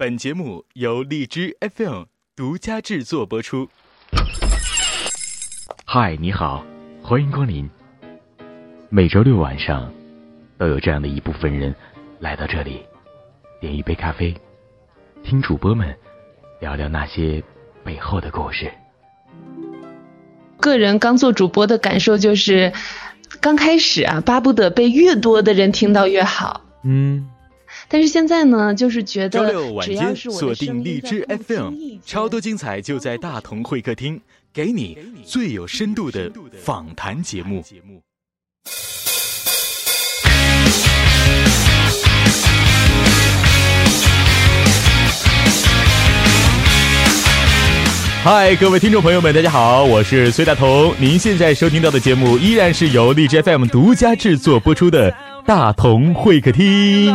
[0.00, 3.68] 本节目由荔枝 FM 独家制作播出。
[5.84, 6.64] 嗨，你好，
[7.02, 7.68] 欢迎光临。
[8.88, 9.92] 每周六晚上，
[10.56, 11.74] 都有这样的一部分人
[12.18, 12.80] 来到这里，
[13.60, 14.34] 点一杯咖啡，
[15.22, 15.94] 听主播们
[16.62, 17.44] 聊聊那些
[17.84, 18.72] 背后的故事。
[20.60, 22.72] 个人刚做主播的感受就是，
[23.42, 26.62] 刚开始啊，巴不得被越多的人听到越好。
[26.84, 27.29] 嗯。
[27.92, 31.74] 但是现在呢，就是觉得，周六晚间锁定荔枝 FM，
[32.06, 34.20] 超多精彩就在大同会客厅，
[34.54, 36.30] 给你最有深度的
[36.62, 37.64] 访谈节目。
[48.22, 50.94] 嗨，各位听众朋友们，大家好，我是崔大同。
[51.00, 55.12] 您现在收听到的节目依然是由荔枝 FM 独家制作播出的。
[55.50, 57.12] 大同会客厅，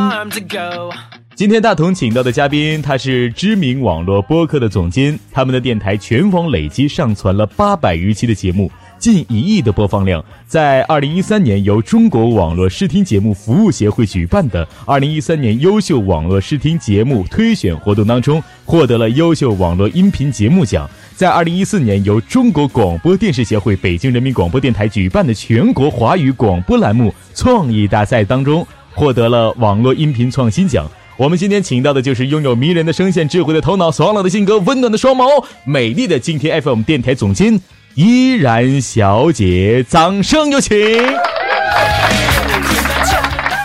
[1.36, 8.70] 今天大同请到的嘉宾，他是知名网络播客的总监，他们的电台全网累计上传了八百余期的节目，
[9.00, 10.22] 近一亿的播放量。
[10.46, 20.90] 在二零一三年由中国网络视听节目服务协会举办的二零一三年优秀网络视听节目推选活动当中，获得了优秀网络音频节目奖。
[21.16, 30.86] 在二零一四年由中国广播电视协会北京人民广播电台举办的全国华语广播栏目创意大赛当中，获得了网络音频创新奖。
[31.16, 37.62] 我们今天请到的就是拥有迷人的声线、智慧的头脑、爽朗的性格、温暖的双眸、美丽的今天 FM 电台总监
[37.94, 40.78] 依然小姐，掌声有请！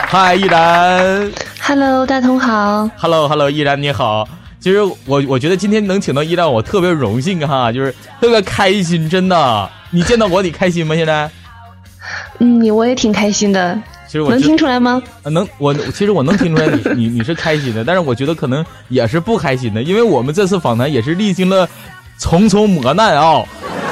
[0.07, 4.29] 嗨，依然，Hello，大同好，Hello，Hello，依然你好。
[4.61, 9.71] 其实我我觉得今天能请到一亮，我特别荣幸哈，就是特别开心，真的。
[9.91, 10.95] 你见到我你开心吗？
[10.95, 11.31] 现在？
[12.39, 13.81] 嗯，我也挺开心的。
[14.07, 15.03] 其实我能听出来吗？
[15.25, 21.69] 能，我其实我能听出来你你你是开心的，但是我觉得可能也是不开心的，因为我们这次访谈也是历经了
[22.21, 23.43] 重重磨难啊。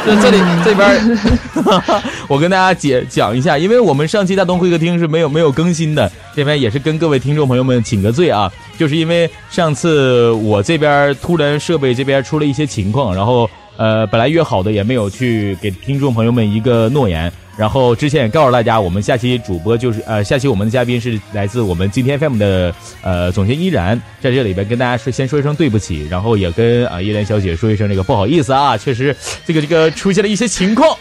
[0.05, 1.19] 这这里这边，
[2.29, 17.31] 我跟大家解讲一下，因为我们上期大东会客厅是没有没有更新的，这边也是跟各位听众朋友们请个罪啊，就是因为上次我这边突然设备这边出了一些情况，然后呃本来约好的也没有去给听众朋友们一个诺言。
[17.59, 29.15] 然后之前也告诉大家，我们下期主播就是呃，下期我们的嘉宾是来自我们今天 FM 的呃总监依然，在这里边跟大家说先说一声对不起，然后也跟啊依然小姐说一声这个不好意思啊，确实
[29.45, 30.97] 这个这个出现了一些情况，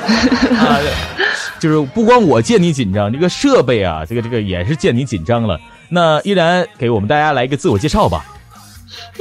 [0.56, 0.80] 啊，
[1.60, 5.60] 就是不光我见你紧张，这个设备啊，这个这个也是见你紧张了。
[5.90, 8.24] 那依然给我们大家来一个自我介绍吧。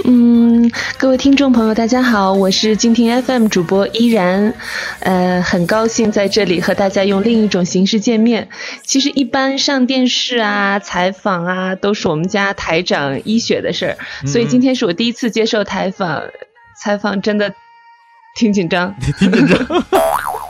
[0.03, 4.53] 嗯，各位听众朋友，大家好，我是静听 FM 主播依然，
[4.99, 8.49] 呃，很高兴在这里和大家用另一种形式见面。
[8.83, 13.97] 其实一般上电视啊、采访啊，都是我们家台长一雪的事儿，
[14.27, 16.23] 所以今天是我第一次接受采访，
[16.81, 17.53] 采访真的
[18.35, 19.83] 挺紧张， 挺紧张，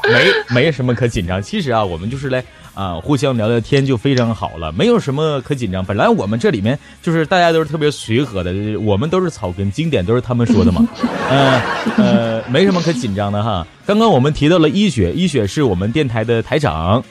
[0.09, 1.41] 没没什么可紧张。
[1.41, 2.43] 其实啊，我们就是来。
[2.73, 5.83] 啊，互相聊聊天就非常好了，没有什么可紧张。
[5.83, 10.87] 本来我们这里面就是大家都是特别随和的，我们都是草根，经典都是他们说的嘛。
[11.29, 11.61] 呃
[11.97, 13.65] 呃，没什么可紧张的哈。
[13.85, 17.03] 刚刚我们提到了医雪，医雪是我们电台的台长，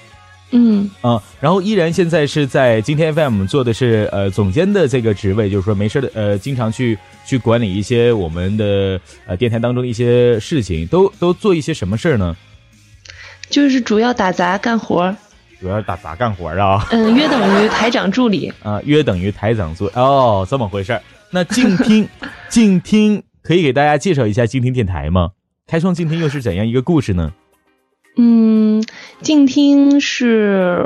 [0.51, 12.37] 嗯啊，然后依然现在是在今天 FM 做的是呃总监的这个职位，就是说没事的呃，经常去去管理一些我们的呃电台当中一些事情，都都做一些什么事儿呢？
[13.51, 15.15] 就是主要打杂干活。
[15.61, 16.87] 主要打杂干活啊？
[16.91, 21.03] 嗯，约等于台长助理啊，约等于台长助哦，这么回事儿。
[21.31, 22.09] 那静听，
[22.49, 25.31] 静听可以给大家介绍一下静听电台吗？
[25.67, 27.33] 开创静听又是怎样一个故事呢？
[28.17, 28.83] 嗯，
[29.21, 30.83] 静听是，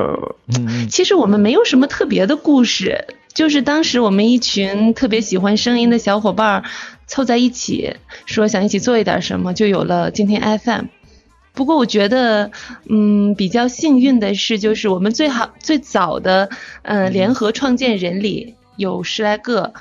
[0.89, 6.63] 其实我们没有什么特别的故事，就是当时我们一群特别喜欢声音的小伙伴
[7.07, 7.95] 凑在一起，
[8.25, 10.85] 说想一起做一点什么，就有了静听 FM。
[11.53, 12.51] 不过我觉得，
[12.89, 16.49] 嗯，比较幸运的是，就是我们最好最早的，
[16.81, 19.73] 呃，联合创建人里有十来个，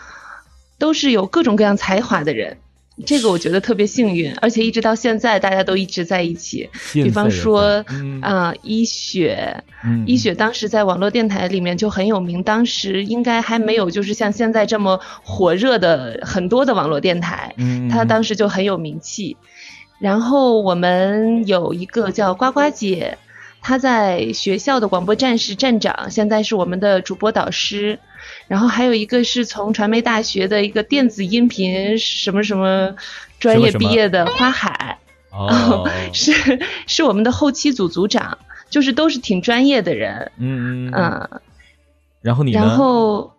[0.78, 2.58] 都是有各种各样才华的人，
[3.06, 6.68] 这个我觉得特别幸运，而且一直到现在大家都一直在一起。
[6.92, 7.82] 比方说，
[8.20, 9.64] 啊，一雪，
[10.06, 17.54] 一雪当时在网络电台里面就很有名，当时应该还没有就是像现在这么火热的很多的网络电台，
[17.90, 19.38] 他当时就很有名气。
[20.02, 23.18] 然后我们有一个叫呱呱姐，
[23.60, 28.00] 她在学校的广播站是站长，现在是我们的主播导师。
[28.48, 32.96] 然后还有一个是从传媒大学的一个电子音频什么什么
[33.38, 34.98] 专业毕业的花海，
[35.30, 36.32] 哦， 是
[36.88, 38.38] 是我们的后期组组长，
[38.70, 40.32] 就是都是挺专业的人。
[40.36, 41.40] 嗯嗯。
[42.20, 43.32] 然后你然后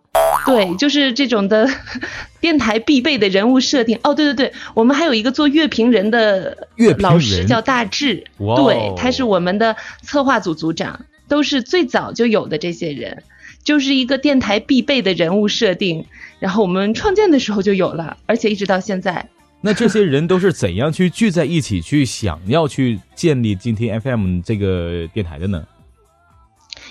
[0.46, 1.68] 对，就是这种的
[2.40, 3.98] 电台必备的人物设定。
[4.02, 6.68] 哦，对对对，我们还有一个做乐评人的
[6.98, 13.22] 老师叫大志，对，他是我们的策划组组长，都是最早就有的这些人，
[13.62, 16.04] 就是一个电台必备的人物设定。
[16.40, 19.26] 然后我们创建的时候就有了，而且一直到现在。
[19.62, 25.64] 那这些人都是怎样去聚在一起，去想要去建立今天 FM 这个电台的呢？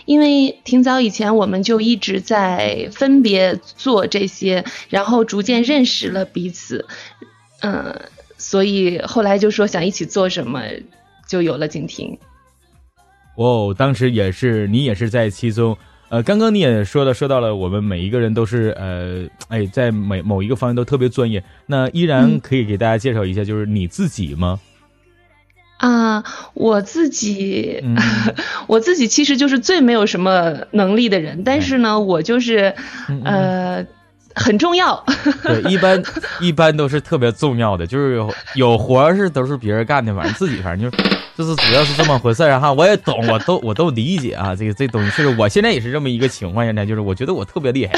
[0.05, 6.85] 因为挺早以前我们就一直在分别做这些，然后逐渐认识了彼此，
[7.61, 8.01] 嗯，
[8.37, 10.61] 所以后来就说想一起做什么，
[11.27, 12.17] 就有了景婷。
[13.35, 15.75] 哦，当时也是你也是在其中，
[16.09, 21.43] 呃，刚刚你也说了，说到了我们每一个人都是呃，哎，在每某一个方面都特别专业。
[21.65, 24.59] 那依然可以给大家介绍一下，就是你自己吗？
[25.83, 27.83] 啊，我自己，
[28.67, 32.73] 我自己其实就是最没有什么能力的人，但是呢，我就是
[33.25, 33.85] 呃
[34.33, 35.03] 很重要。
[35.43, 36.01] 对，一般
[36.39, 41.03] 一般都是特别重要的，就是有有活是都是别人干的，反正自己反正就是
[41.37, 42.71] 就是主要是这么回事儿哈。
[42.71, 47.93] 我也懂，我都我都理解啊，这个这东西是我现在也是这么一个情况，现在就是我觉得我特别厉害。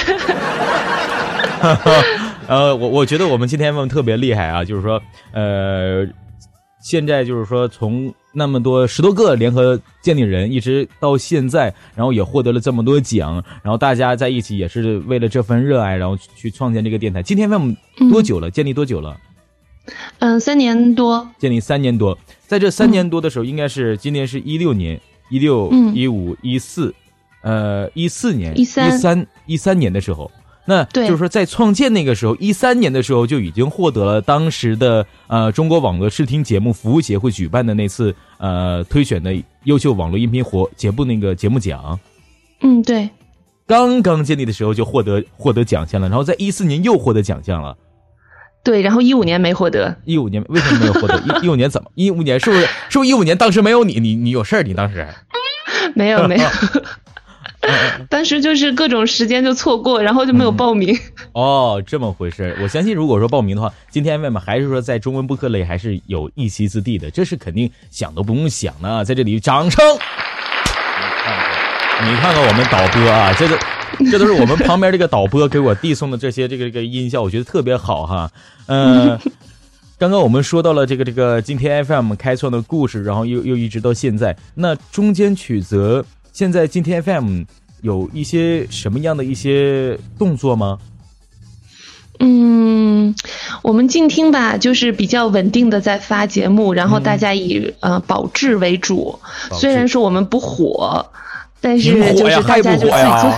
[2.49, 4.99] 呃，我我觉得我们今天问特别厉害啊，就是说
[5.33, 6.03] 呃。
[6.85, 17.23] 现在就是说，从那么多十多个联合鉴定人，一直到现在，然后也获得了这么多奖，然后大家在一起也是为了这份热爱，然后去创建这个电台。
[17.23, 17.75] 今天我们
[18.11, 18.51] 多久了？
[18.51, 19.17] 建立多久了？
[20.19, 21.27] 嗯，三年多。
[21.39, 22.15] 建立三年多，
[22.45, 25.01] 在这三年多的时候，应该是今年是一六年，
[25.31, 26.93] 一六、一五、一四，
[27.41, 30.29] 呃，一四年、一三、一三年的时候。
[30.65, 39.35] 那就是说，在创建那个时候，一三年的时候就已经获得了当时的呃中国网络视听节目服务协会举办的那次呃推选的
[39.65, 41.99] 优秀网络音频活节目那个节目奖。
[42.61, 43.09] 嗯，对。
[43.67, 47.75] 刚刚建立的时候就获得获得奖项了，然后在一四年又获得奖项了。
[48.63, 49.95] 对，然后一五年没获得。
[50.05, 51.19] 一五年为什么没有获得？
[51.19, 51.89] 一一五年怎么？
[51.93, 53.99] 一五年是不是是不是一五年当时没有你？
[53.99, 54.63] 你你有事儿？
[54.63, 55.07] 你当时？
[55.93, 56.47] 没 有没有。
[58.09, 60.97] 当时就是各种时间就错过，然后就没有报名。
[61.33, 62.55] 哦，这么回事。
[62.61, 69.03] 我相信，如果说报名的话，今天外面还是说在中文播客类还是有一席之地的，这是肯定想都不用想的。
[69.03, 69.83] 在这里，掌声！
[72.03, 73.57] 你看看我们导播啊，这个
[74.11, 78.29] 这都是我们旁边这个导播给我递送的这些这个这个音效，我觉得特别好哈。
[78.67, 79.17] 嗯，
[79.97, 86.05] 刚刚我们说到了这个这个今天 FM 开创的故事，然后又又一直到现在，那中间曲折。
[86.35, 87.43] 现在今天 FM
[87.81, 90.77] 有一些什么样的一些动作吗？
[92.19, 93.15] 嗯，
[93.61, 99.17] 我们静听吧，就是比较稳定的在发节目，然后大家以呃保质为主。
[99.53, 101.05] 虽然说我们不火，
[101.61, 103.31] 但是就是大家就自己做。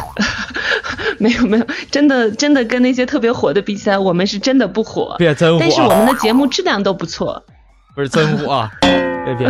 [1.20, 5.16] 没有没有，真的真的跟那些特别火的比起来，我们是真的不火。
[5.20, 5.60] 别真火。
[5.60, 7.44] 但是我们的节目质量都不错。
[7.94, 8.72] 不是真火啊！
[8.82, 9.48] 别别，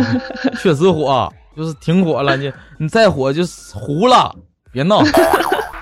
[0.60, 1.32] 确实火。
[1.58, 3.42] 就是挺火了，你你再火就
[3.74, 4.32] 糊了，
[4.70, 5.02] 别闹，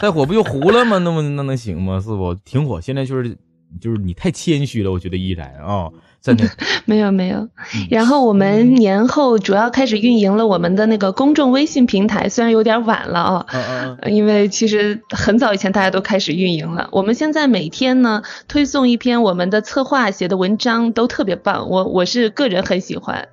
[0.01, 0.97] 再火不就糊了吗？
[0.97, 2.01] 那么那能行吗？
[2.01, 2.35] 是不？
[2.47, 3.37] 挺火，现在就是
[3.79, 5.91] 就是你太谦虚了，我觉得依然啊，
[6.23, 6.45] 真的
[6.87, 7.47] 没有没有。
[7.91, 16.89] 然后我们年后主要开始运营了我们的那个公众微信平台，虽然有点晚了啊，嗯嗯，因为其实很早以前大家都开始运营了。
[16.93, 23.29] 我们现在每天呢推送一篇我们的策划写的文章，都特别棒，我我是个人很喜欢。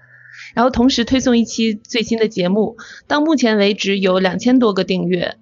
[0.54, 5.36] 然后同时推送一期最新的节目，到目前为止有两千多个订阅，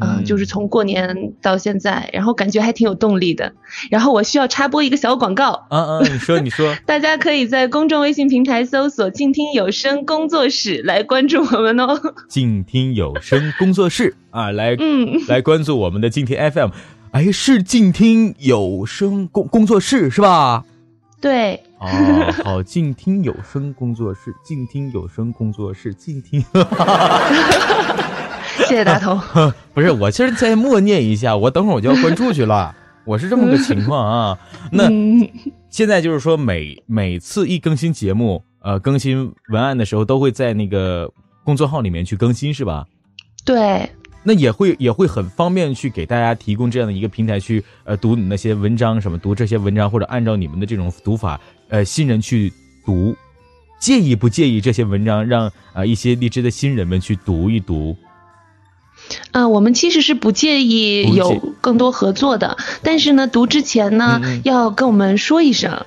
[0.00, 3.52] 嗯，就是从过年到现在，然后感觉还挺有动力的。
[3.90, 12.00] 然后我需要插播一个小广告，嗯嗯，你说你说， 大家可以在公众微信平台搜索“静听有声工作室”来关注我们哦。
[12.28, 16.70] 静听有声工作室啊，来嗯，来关注我们的静听 FM，
[17.10, 20.64] 哎，是静听有声工工作室是吧？
[21.20, 26.40] 对，哦，好，静听有声工作室，静听有声工作室，静听。
[28.68, 29.18] 谢谢大头。
[29.74, 32.72] 不是，我其实再默念一下，我等会儿我就要关注去了。
[33.04, 34.38] 我是这么个情况啊。
[34.70, 34.88] 那
[35.70, 41.10] 现在就是说，每每次一更新节目，呃，更新文案的时候，都会在那个
[41.42, 42.86] 公众号里面去更新，是吧？
[43.44, 43.90] 对。
[44.24, 51.40] 那也会也会很方便去给大家提供这样的一个平台去呃读你那些文章什么读这些文章或者按照你们的这种读法
[51.72, 52.52] 呃新人去
[52.84, 53.16] 读，
[53.80, 57.96] 介意不介意这些文章让啊一些荔枝的新人们去读一读？
[59.32, 65.86] 啊，我们其实是不介意有更多合作的，但是呢读之前呢要跟我们说一声，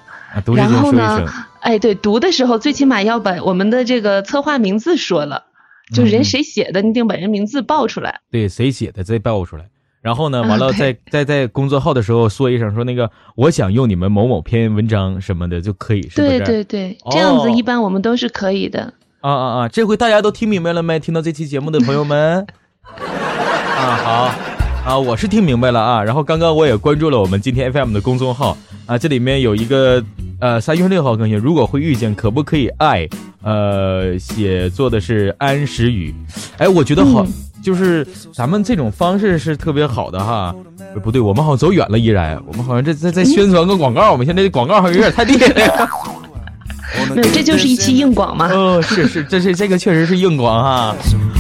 [0.56, 1.24] 然后呢
[1.62, 5.46] 哎对读的时候最起码要把我们的这个策划名字说了。
[5.94, 8.22] 就是人谁写的，你得把人名字报出来。
[8.32, 9.70] 对，谁写的再报出来。
[10.06, 16.38] 然后呢，完了在在在工作号的时候说一声，说那个我想用你们某某篇文章什么的就可以，是不是？
[16.38, 18.94] 对对对，这样子一般我们都是可以的。
[19.22, 19.68] 啊啊啊！
[19.68, 21.00] 这回大家都听明白了没？
[21.00, 22.46] 听到这期节目的朋友们，
[22.86, 26.04] 啊好，啊我是听明白了啊。
[26.04, 30.04] 然后刚刚我也关注了我们今天 FM 的公众号啊，这里面有一个
[30.40, 33.10] 呃三月六号更新，如果会遇见，可不可以爱？
[33.42, 36.14] 呃，写作的是安时雨，
[36.60, 37.26] 哎，我觉得好。
[37.66, 40.56] 就是咱们这种方式是特别好的哈，
[41.04, 45.90] 不对，我们好像走远了，依然，我们好像这在在宣传个广告，我们现在这广告好像有点太厉害了。
[47.10, 48.48] 没有，这就是一期硬广嘛。
[48.54, 50.96] 哦，是是，这是这个确实是硬广哈。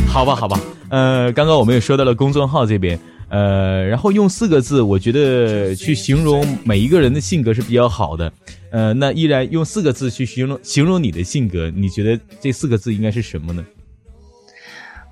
[0.07, 8.33] 好吧，好吧，呃，刚刚我们也说到了公众号这边，呃，然后用四个字，我觉得去形容每一个人的性格是比较好的。
[8.71, 13.63] 呃，那依然用四个字去形容形容你的性格，你觉得这四个字应该是什么呢？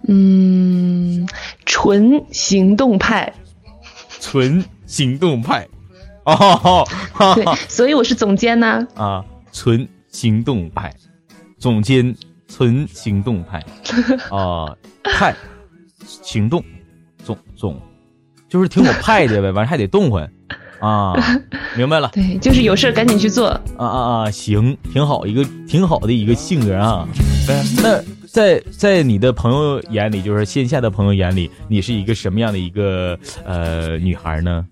[0.08, 1.26] 嗯，
[1.66, 3.32] 纯行动派，
[4.20, 5.66] 纯行动派，
[6.26, 6.86] 哦，
[7.36, 8.86] 对，所以我是总监呢。
[8.96, 10.94] 啊，纯行动派，
[11.58, 12.14] 总监，
[12.50, 13.64] 纯行动派，
[14.30, 15.34] 啊， 派，
[16.06, 16.62] 行动，
[17.24, 17.82] 总总，
[18.50, 20.30] 就是挺我派的呗，完还得动换，
[20.82, 21.14] 啊，
[21.78, 22.10] 明白了。
[22.14, 23.48] 对，就是有事赶紧去做。
[23.78, 27.08] 啊啊啊，行，挺好，一个挺好的一个性格啊。
[27.82, 28.04] 那。
[28.34, 34.66] 在在你的朋友眼里，就是线下的朋友眼里，你是一个什么样的一个呃女孩呢？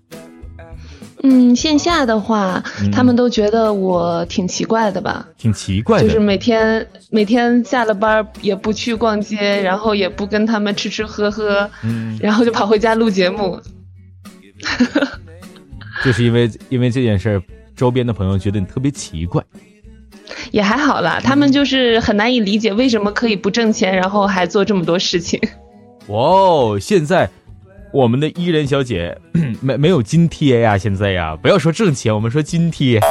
[1.22, 2.60] 嗯，线下的话，
[2.92, 5.28] 他们都觉得我挺奇怪的吧？
[5.38, 13.60] 挺奇怪的，就是每天每天下了班也不去逛街，然后也不跟他们吃吃喝喝，嗯，然后就跑回家录节目。
[16.04, 17.42] 就是因为因为这件事儿，
[17.76, 19.40] 周边的朋友觉得你特别奇怪。
[20.50, 25.40] 也还好啦，他们就是很难以理解为什么可以不挣钱，然后还做这么多事情。
[26.08, 27.28] 哇哦，现在
[27.92, 29.16] 我们的伊人小姐
[29.60, 30.76] 没没有津贴呀？
[30.76, 33.00] 现在呀，不要说挣钱，我们说津贴。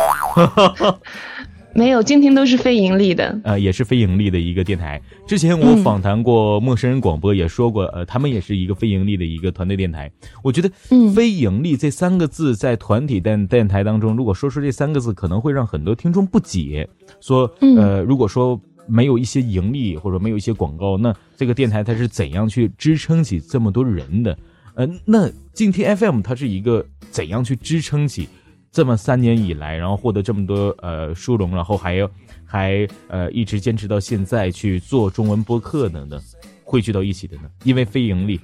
[1.74, 5.02] 没有，今天都是非盈利的，呃，也是非盈利的一个电台。
[5.26, 10.12] 之前我访谈过陌生人广播，也说过，呃，他们也是一个非盈利的一个团队电台。
[10.44, 10.70] 我觉得，
[11.16, 16.88] 非盈利这三个字在团体电电台当中，如果说出这三个字，可能会让很多听众不解。
[17.22, 24.38] 说，呃，如果说没有一些盈利，或者没有一些广告，那这个电台它是怎样去支撑起这么多人的？
[24.76, 28.28] 呃，那今天 FM 它是一个怎样去支撑起？
[28.72, 32.10] 这么三年以来，然后获得这么多呃殊荣，然后还要
[32.46, 36.18] 还呃一直坚持到现在去做中文播客的呢，
[36.64, 37.44] 汇聚到一起的呢？
[37.64, 38.40] 因为非盈利。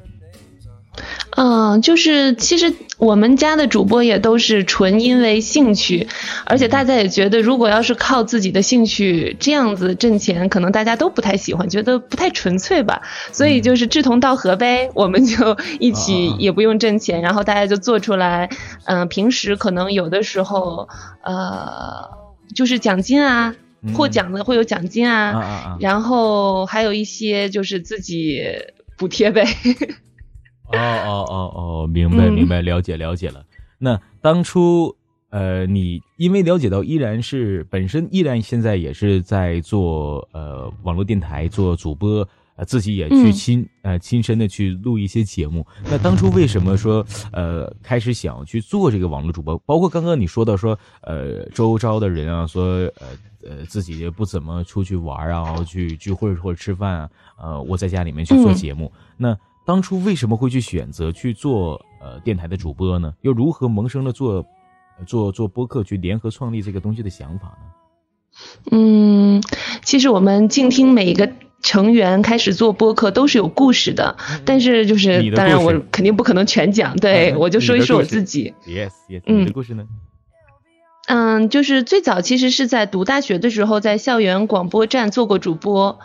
[1.36, 6.08] 嗯，就是其实我们家的主播也都是纯因为兴趣，
[6.46, 13.02] 而且大家也觉得，如果要是靠自己的兴趣这样子挣钱，可能大家都不太喜欢，觉得不太纯粹吧。
[13.32, 18.50] 所以就是志同道合呗，我们就 一起也不用挣钱，然后大家就做出来。
[18.86, 20.90] 嗯，平时可能有的时候，
[21.24, 22.10] 呃，
[22.56, 23.54] 就是奖金啊，
[23.94, 28.42] 获奖的会有奖金啊，然后还有一些就是自己
[28.98, 29.46] 补贴呗。
[30.72, 33.44] 哦哦哦哦，明白明白，了解了解了。
[33.78, 34.96] 那当初，
[35.30, 45.66] 呃，你因为了解到依然是本身依然现在也是在做呃网络电台做主播，呃自己也去亲呃亲身的去录一些节目。
[45.86, 49.58] 那当初为什么说呃开始想去做这个网络主播？
[49.60, 53.08] 包括刚刚你说到说呃周遭的人啊，说呃
[53.44, 58.92] 呃自己也不怎么出去玩啊，去聚会或者吃饭啊，呃我在家里面去做节目。
[59.18, 63.14] 那当初为什么会去选择去做呃电台的主播呢？
[63.22, 64.46] 又如何萌生了做
[65.06, 68.72] 做做播客去联合创立这个东西的想法呢？
[68.72, 69.44] 嗯，
[69.84, 71.30] 其实我们静听每一个
[71.62, 78.54] 成员开始做播客都是有故事的，但是就是当然我肯定不可能全讲，对 我就说一说我自己。
[78.66, 79.86] Yes，Yes，你的故事呢？
[81.08, 86.00] 嗯，就是最早其实是在读大学的时候，在校园广播站做过主播。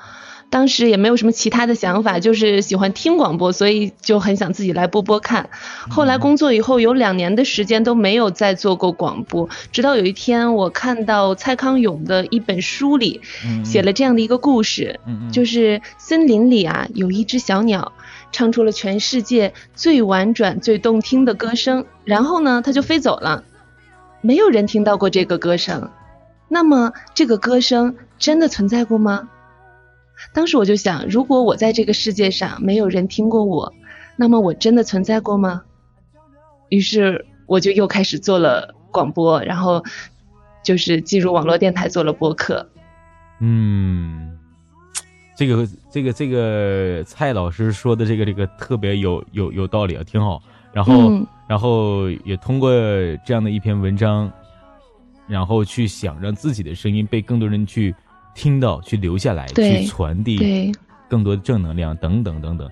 [0.52, 5.48] 当时也没有什么其他的想法，就是喜欢听广播，所以就很想自己来播播看。
[5.88, 13.22] 后来工作以后有两年的时间都没有再做过广播，直到有一天我看到蔡康永的一本书里
[13.64, 15.00] 写了这样的一个故事，
[15.32, 17.90] 就是森林里啊有一只小鸟，
[18.30, 23.42] 唱出了全世界最婉转、最动听的歌声，然后呢它就飞走了，
[24.20, 25.90] 没有人听到过这个歌声。
[26.48, 29.30] 那么这个歌声真的存在过吗？
[30.32, 33.72] 当时我就想，如果我在这个世界上没有人听过我，
[34.16, 35.62] 那么我真的存在过吗？
[36.68, 39.82] 于是我就又开始做了广播，然后
[40.62, 42.66] 就是进入网络电台做了播客。
[43.40, 44.38] 嗯，
[45.36, 50.40] 这个这个这个蔡老师说的这个这个特别有有有道理啊，挺好。
[50.72, 51.12] 然后
[51.46, 52.70] 然后也通过
[53.26, 54.32] 这样的一篇文章，
[55.26, 57.94] 然后去想让自己的声音被更多人去
[58.34, 60.72] 听到，去留下来，去传递
[61.08, 62.70] 更多的正能量等等等等。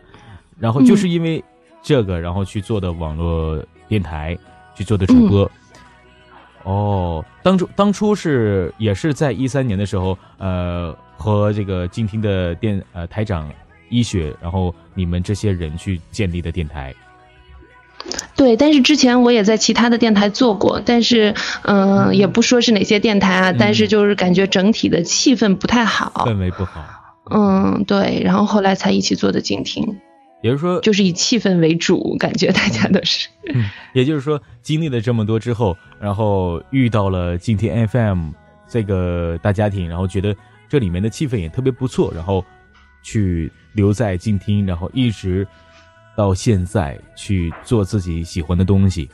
[0.59, 1.43] 然后就是因为
[1.83, 4.37] 这个，然后去做的网络电台，
[4.75, 5.51] 去做的主播。
[6.65, 13.51] 哦，当初当初是也是在一三年的时候，呃，和这个静听的电呃台长
[13.89, 16.95] 一雪，然后你们这些人去建立的电台。
[18.37, 26.83] 对，但是之前我也在其他的电台做过，但是嗯，也不说是哪些电台啊，但是就是感觉整体的气氛不太好，氛围不好。
[27.31, 30.01] 嗯，对，然后后来才一起做的静听。
[30.43, 33.29] 也就是说，就是以气氛为主，感觉大家都是。
[33.55, 38.31] 嗯，也就是说，经历了这么多之后，然后遇到了静听 FM
[38.67, 40.35] 这个大家庭，然后觉得
[40.67, 42.43] 这里面的气氛也特别不错，然后
[43.03, 45.47] 去留在静听，然后一直
[46.17, 49.09] 到现在去做自己喜欢的东西。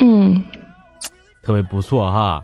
[0.00, 0.42] 嗯，
[1.42, 2.42] 特别不错哈。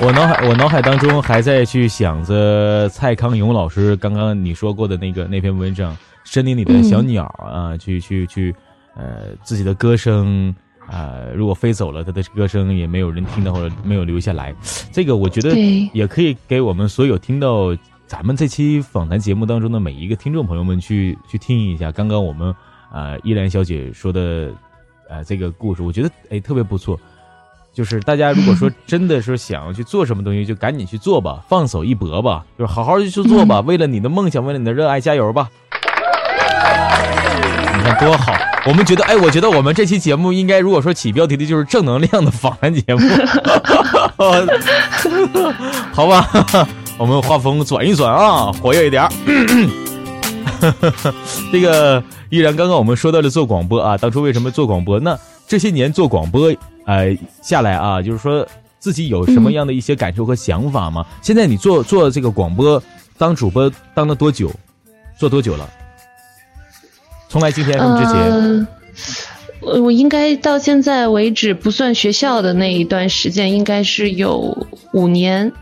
[0.00, 8.54] 我脑海，我脑海当中还在去想着蔡康永老师刚刚你说过的那个那篇文章，森林里的小鸟啊，去去去，
[8.96, 10.54] 呃，自己的歌声
[10.86, 14.54] 啊，如果飞走了，他的歌声也没有人听到或者没有留下来，
[14.92, 15.56] 这个我觉得
[15.92, 17.76] 也可以给我们所有听到
[18.08, 22.54] 咱们这期访谈节目当中的每一个听众朋友们去去听一下，刚刚我们
[22.90, 24.50] 啊依兰小姐说的
[25.10, 26.98] 呃这个故事，我觉得哎特别不错。
[27.74, 35.50] 就是大家如果说真的是想要去做什么东西，就赶紧去做吧，放手一搏吧，就是好好去去做吧， 为了你的梦想，为了你的热爱，加油吧！
[37.76, 38.32] 你看多好，
[38.66, 43.00] 我们觉得，哎，我觉得我们这期节目应该，如果说起标题的就是正能量的访谈节目，
[45.92, 46.26] 好吧，
[46.98, 49.08] 我们画风转一转啊，活跃一点。
[51.52, 54.98] 这个依然，刚刚我们说到了做广播啊，当初为什么做广播？
[54.98, 56.52] 那这些年做广播。
[56.86, 58.44] 呃，下来啊，就是说
[58.80, 61.06] 自己有什么样的一些感受和想法吗？
[61.22, 62.82] 现在你做做这个广播，
[63.16, 64.50] 当主播当了多久？
[65.16, 65.68] 做多久了？
[67.28, 68.66] 从来今天之前，
[69.60, 75.52] 我我应该到现在为止不算学校的那一段时间，应该是有五年。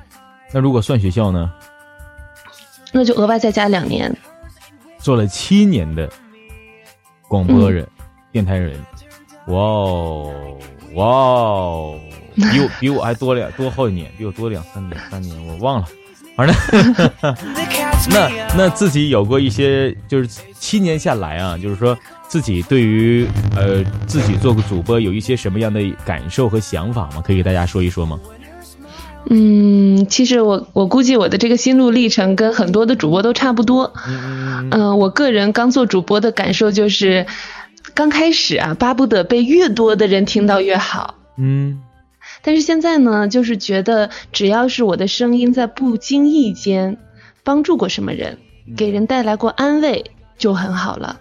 [0.53, 1.53] 那如果算学校呢？
[2.93, 4.15] 那就额外再加两年。
[4.99, 6.11] 做了七年的
[7.29, 7.87] 广播人、
[8.33, 8.79] 电台人，
[9.49, 10.59] 哇哦！
[10.95, 12.01] 哇哦，
[12.35, 15.87] 比我 比我还多两多好几年，比我多两三年三年，我忘了。
[16.37, 16.57] 反正
[18.11, 20.29] 那那自己有过一些，就是
[20.59, 21.97] 七年下来啊，就是说
[22.29, 27.23] 自己对于呃自己做个主播有一些什么样的感受和想法吗？
[27.25, 28.19] 可以给大家说一说吗？
[29.29, 33.93] 嗯，其实我我估计我的这个心路历程跟很多的主播都差不多。
[34.71, 37.27] 嗯，我个人刚做主播的感受就是。
[37.95, 41.15] 刚开始啊，巴不得被越多的人听到越好。
[41.39, 41.81] 嗯，
[42.43, 46.99] 但是现在呢，就是觉得只要是我的声音在不经意间
[47.43, 48.39] 帮助过什么人，
[48.77, 51.21] 给人带来过安慰，就很好了。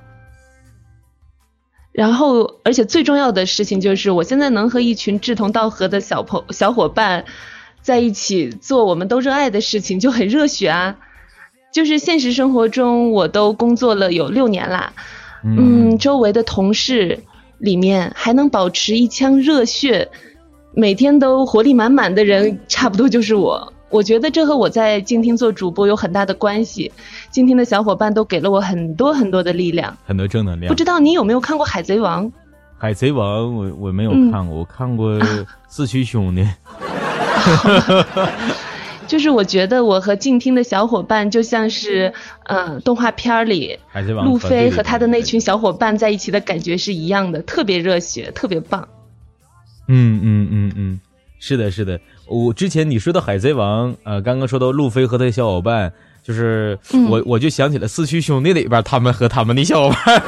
[1.94, 7.24] 然后，而且最重要的事情就是，我现在能和一群志同道合的小朋小伙伴
[7.86, 10.96] 在一起做我们都热爱的事情，就很热血啊。
[11.72, 14.92] 就是现实生活中，我都工作了有六年啦。
[15.44, 17.20] 嗯，周围的同事
[17.60, 20.10] 里面还能保持一腔热血，
[20.74, 23.72] 每天都活力满满的人，差不多就是我。
[23.92, 26.92] 我觉得这和我在静听做主播有很大的关系。
[27.30, 30.68] 静听的小伙伴都给了我很多很多的力量，很多正能量。
[30.68, 32.26] 不知道你有没有看过《海贼王》？
[32.80, 35.20] 海贼王，我我没有看过，我看过
[35.68, 36.44] 四驱兄弟。
[39.08, 42.12] 就是我觉得我和静听的小伙伴就像是，
[42.46, 43.78] 嗯，动画片里
[44.24, 48.88] 路飞和他的那群小伙伴在一起的感觉是一样的，特别热血，特别棒。
[49.88, 51.00] 嗯嗯嗯嗯，
[51.40, 52.00] 是的，是的。
[52.28, 56.76] 我之前你说的海贼王，呃，刚刚说到路飞和他的小伙伴，就是
[57.08, 60.20] 我我就想起了四驱兄弟里边他们和他们的小伙伴。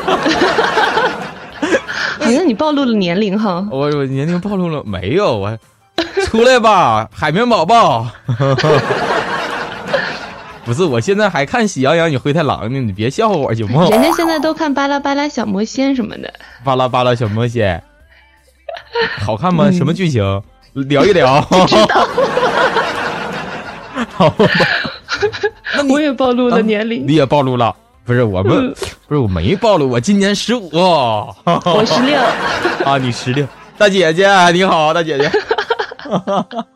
[2.19, 3.67] 好像你暴露了年龄哈。
[3.71, 5.57] 我我年龄暴露了没有我。
[6.25, 8.07] 出来吧，海绵宝宝！
[10.65, 13.87] 不是，我现在还看《喜羊羊与灰太狼》呢，你别笑话我行吗？
[13.89, 16.33] 人家现在都看《巴拉巴拉小魔仙》什么的。
[16.63, 17.81] 巴拉巴拉小魔仙，
[19.19, 19.71] 好看吗？
[19.71, 20.43] 什么剧情？
[20.73, 21.41] 聊一聊。
[24.13, 24.45] 好吧。
[25.89, 27.07] 我也暴露了年龄。
[27.07, 27.73] 你也暴露了？
[28.05, 28.73] 不是我们，
[29.07, 30.69] 不是我没暴露，我今年十五。
[30.73, 32.19] 我十六。
[32.85, 33.47] 啊，你十六。
[33.77, 35.31] 大姐姐，你好，大姐姐。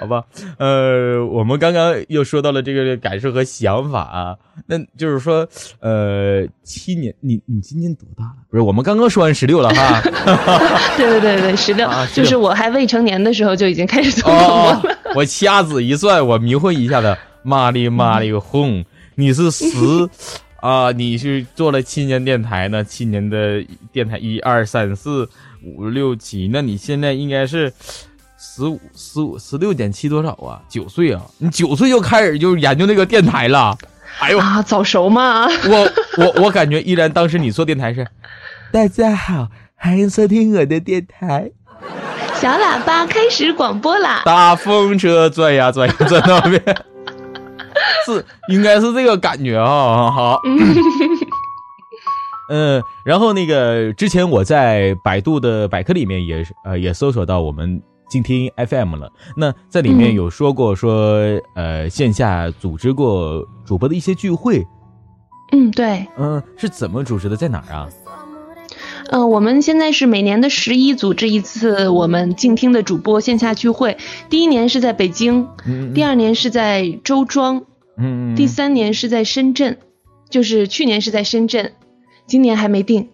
[0.00, 0.24] 好吧，
[0.58, 5.48] 呃，我们刚刚又说到了这个感受和想法啊，那就是说，
[5.78, 8.34] 呃，七年，你你今年多大了？
[8.50, 10.00] 不是，我们刚刚说完十六了哈。
[10.98, 14.28] 对对对对，十六，就是我还未成年的时候就已经开始做。
[15.14, 18.84] 我掐指一算，我迷混一下子，妈的妈的个轰！
[19.14, 19.68] 你是十
[20.56, 20.90] 啊？
[20.90, 22.82] 你是做了七年电台呢？
[22.82, 25.28] 七年的电台，一二三四
[25.62, 27.72] 五六七，那你现在应该是。
[28.46, 30.60] 十五十五十六点七多少啊？
[30.68, 31.22] 九岁啊！
[31.38, 33.74] 你九岁就开始就研究那个电台了？
[34.20, 35.46] 哎呦啊，早熟嘛！
[35.66, 38.06] 我我我感觉依然当时你做电台是，
[38.70, 41.50] 大家好，欢迎收听我的电台。
[42.34, 44.22] 小喇叭开始广播啦！
[44.26, 46.62] 大风车转呀转呀转到边，
[48.04, 50.10] 是应该是这个感觉啊！
[50.12, 50.40] 好，
[52.52, 57.82] 嗯，然后那个之前我在百度的百科里面也是呃也搜索到我们。
[58.14, 61.18] 静听 FM 了，那在里面有说过说，
[61.56, 64.64] 呃，线下组织过主播的一些聚会。
[65.50, 66.06] 嗯，对。
[66.16, 67.36] 嗯，是怎么组织的？
[67.36, 67.88] 在哪儿啊？
[69.10, 73.98] 嗯，我们现在是每年的十一组织一次我们静听的主播线下聚会。
[74.30, 75.48] 第一年是在北京，
[75.92, 77.64] 第二年是在周庄，
[77.98, 79.78] 嗯，第三年是在深圳，
[80.30, 81.72] 就是去年是在深圳，
[82.28, 83.08] 今年还没定。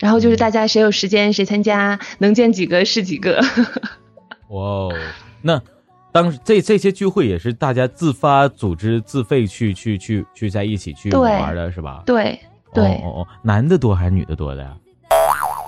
[0.00, 3.40] 然后就是大家谁有时间谁参加，能见几个是几个。
[4.48, 4.92] 哇哦，
[5.42, 5.60] 那
[6.10, 12.02] 当时这这些聚会也是大家自发组织自费去去去去在一起去玩的是吧？
[12.04, 12.40] 对
[12.74, 12.84] 对。
[13.04, 14.72] 哦哦，男的多还是女的多的呀？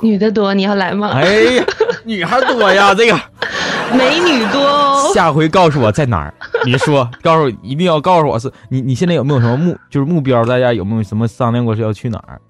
[0.03, 1.11] 女的多，你要来吗？
[1.15, 1.65] 哎呀，
[2.05, 3.17] 女孩多呀，这个
[3.97, 5.13] 美女多哦。
[5.15, 10.45] 下回告诉我在哪儿，你说，告诉一定要告诉我是你你现在有没有什么目就是目标？
[10.45, 12.41] 大家有没有什么商量过是要去哪儿？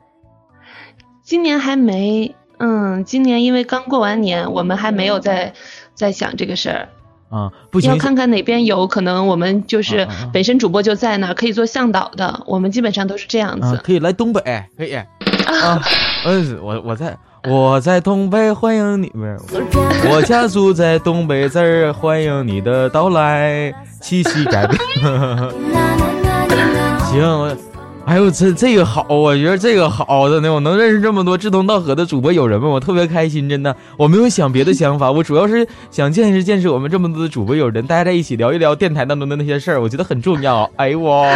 [1.22, 5.52] 今年还没，嗯，今年因为刚过完年，我们还没有在
[5.94, 6.88] 在想这个事儿。
[7.30, 12.42] 啊，不行，要看看哪边有可能，我们就是本身主播就在那儿，可以做向导的。
[12.46, 13.80] 我们基本上都是这样子。
[13.82, 14.42] 可以来东北，
[14.76, 14.94] 可以。
[14.94, 15.06] 啊，
[16.26, 17.16] 嗯，我我在
[17.48, 19.34] 我在东北欢迎你们，
[20.10, 24.78] 我家住在东北这儿，欢迎你的到来，七夕改变。
[27.08, 27.71] 行。
[28.04, 33.74] 哎呦，这这个好，我觉得这个好的呢，我能认识这么多志同道合的主播友人们，我特别开心，真的。
[33.96, 40.68] 我没有想别的想法，我主要是想见识见识我们这么多的主播友人，大家在一起聊一聊电台当中的那些事儿，我觉得很重要。
[40.76, 41.26] 哎呦我，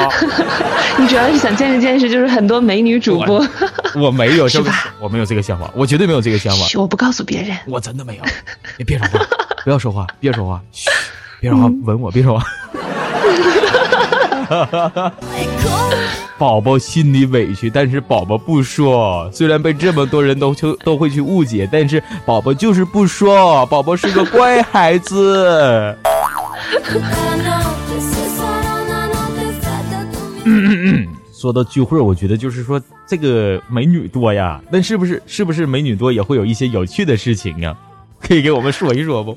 [0.99, 3.43] 你主要是想见识见识，就是很多美女主播。
[3.95, 4.95] 我没有，是吧？
[5.01, 6.67] 我没有这个想法，我绝对没有这个想法。
[6.79, 8.23] 我不告诉别人，我真的没有。
[8.77, 9.27] 你别说话，
[9.65, 10.91] 不要说话，别说话，嘘，
[11.41, 12.45] 别说话，吻我，别说话。
[16.39, 19.31] 宝宝心里委屈，但是宝宝不说。
[19.33, 23.65] 虽然被这么多人都就 都会去误解，但是宝宝就是不说。
[23.67, 25.97] 宝宝是个乖孩子。
[31.33, 37.77] 说到聚会，我觉得就是说这个美女多呀，那是不是是不是美女多也会有一些有趣的事情啊？
[38.21, 39.37] 可以给我们说一说不？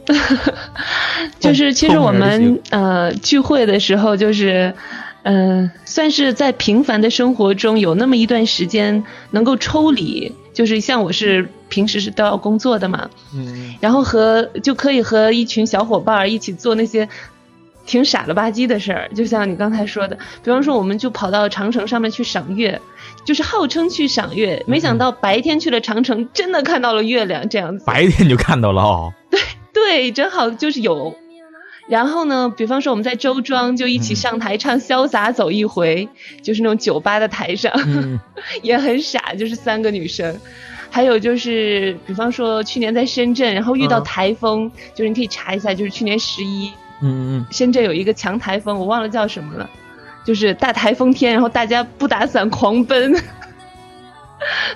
[1.39, 4.73] 就是其实我们呃聚会的时候就是。
[5.21, 17.07] 嗯，算是在平凡的生活中有那么一段时间能够抽离，就是像我是平时是都要工作的嘛，嗯，然后和就可以和一群小伙伴一起做那些
[17.85, 22.79] 挺傻了吧唧的事儿，就像你刚才说的，比方说我们就跑到长城上面去赏月，
[23.29, 29.39] 就是号称去赏月，没想到白天去了长城，真的看到了月亮这样子，白天就看到了哦， 对
[29.71, 31.15] 对，正好就是有。
[31.87, 36.09] 然后呢，比方说我们在周庄就一起上台唱《潇洒走一回》，
[36.43, 37.71] 就是那种酒吧的台上，
[38.63, 40.35] 也很傻，就是三个女生。
[40.89, 46.71] 还有就是，比方说去年在深圳，然后遇到台风，就是你可以查一下，就是去年十一，
[47.03, 49.69] 嗯嗯，深圳有一个强台风，我忘了叫什么了，
[50.29, 53.19] 就是大台风天，然后大家不打伞狂奔，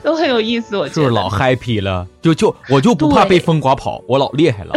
[0.02, 0.76] 都很有意思。
[0.76, 4.74] 我觉得就是老 happy 了，就就我就不怕被风刮跑，我老厉害了。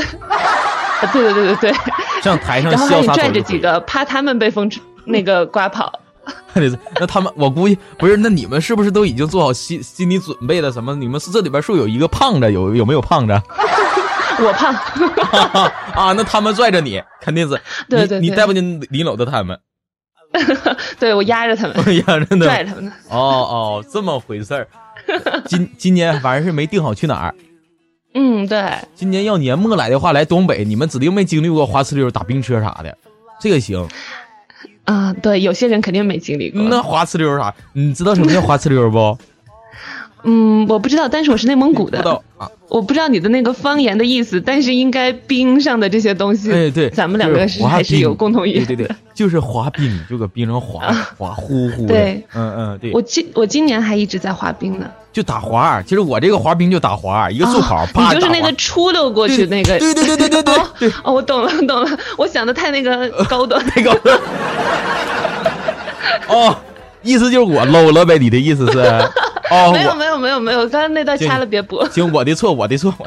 [1.14, 1.74] 对对对对对。
[2.22, 4.70] 像台上然后还拽着几个，怕他们被风
[5.06, 5.90] 那个刮跑。
[7.00, 8.18] 那他们，我估计不是。
[8.18, 10.70] 那你们是不是都已经做好心心理准备了？
[10.70, 10.94] 什么？
[10.94, 13.32] 你们是这里边是有一个胖子，有有没有胖子？
[14.44, 14.74] 我胖。
[15.94, 17.58] 啊，那他们拽着你，肯定是。
[17.88, 18.20] 对对。
[18.20, 19.58] 你带不进李搂着他们。
[20.98, 21.76] 对，我压着他们。
[22.06, 22.46] 压着呢。
[22.46, 22.88] 拽他们。
[23.08, 24.68] 哦哦，这么回事儿。
[25.46, 27.34] 今今年反正是没定好去哪儿。
[28.14, 32.96] 嗯，对，今年要年末来的话，来东北，你们指定没经历过滑呲溜、打冰车啥的，
[33.40, 33.86] 这个行。
[34.84, 36.62] 啊，对，有些人肯定没经历过。
[36.62, 37.54] 那滑呲溜啥？
[37.74, 39.18] 你知道什么叫滑呲溜不？
[40.28, 42.22] 嗯，我不知道，但是我是内蒙古的。
[42.68, 48.66] 我不知道你的那个方言的意思，但是应该冰上的这些东西，哎对，咱们两个是还是有共同语言。
[48.66, 51.94] 对对对，就是滑冰，就搁冰上滑 滑呼呼的。
[51.94, 52.90] 对，嗯嗯，对。
[52.92, 54.86] 我今我今年还一直在滑冰呢。
[55.12, 59.78] 就打滑，其实我这个滑冰就打滑，一个速跑，你就是那个出溜过去那个。
[59.78, 60.92] 对对对对对对。
[61.04, 64.18] 哦，我懂了懂了，我想的太那个高端 太高端。
[66.28, 66.54] 哦，
[67.02, 68.18] 意思就是我 low 了呗？
[68.18, 68.82] 你的意思是？
[69.50, 71.88] 哦，没有没有没有没有，刚刚那段掐了别播。
[71.90, 73.06] 行，我的错，我的错， 我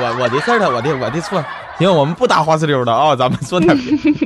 [0.00, 1.44] 我我的事儿了，我的我的错。
[1.78, 3.76] 行，我们不打花石溜的啊，咱们说点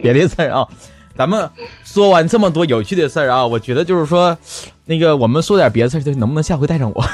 [0.02, 0.66] 别的事儿啊。
[1.14, 1.48] 咱们
[1.84, 4.36] 说完这么多有趣的事儿啊，我觉得就是说，
[4.86, 7.04] 那个我们说点别的事儿，能不能下回带上我？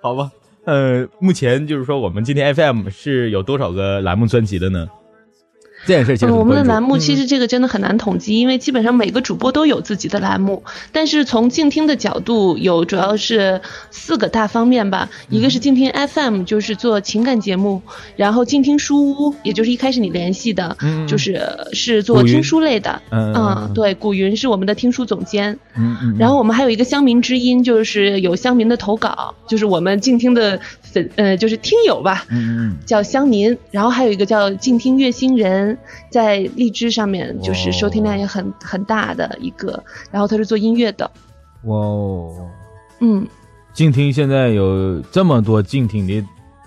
[0.00, 0.30] 好吧，
[0.66, 4.86] 呃，目前就是说，我们今天 FM 是有多少个栏目专辑的呢？
[5.86, 10.62] 这件事情，我们的栏目其实这个真的很难统计，因为基本上每个主播都有自己的栏目。
[10.92, 15.10] 但是从静听的角度，有主要是四个大方面吧。
[15.28, 17.80] 一个是静听 FM，就是做情感节目；
[18.16, 21.40] 然后静听书屋，也就是一开始你联系的，就是
[21.72, 23.02] 是做听书类的。
[23.10, 25.58] 嗯，对，古云是我们的听书总监。
[25.76, 26.16] 嗯嗯。
[26.18, 32.24] 然后我们还有一个乡民之音，就是有乡民的投稿，就是我们静听的粉呃，就是听友吧。
[32.30, 32.76] 嗯嗯。
[32.86, 35.73] 叫乡民，然后还有一个叫静听月星人。
[36.10, 41.10] 在荔枝上面就是收听量也很很大的一个，然后他是做音乐的。
[41.64, 42.34] 哇哦，
[43.00, 43.26] 嗯，
[43.72, 46.22] 静听现在有这么多静听的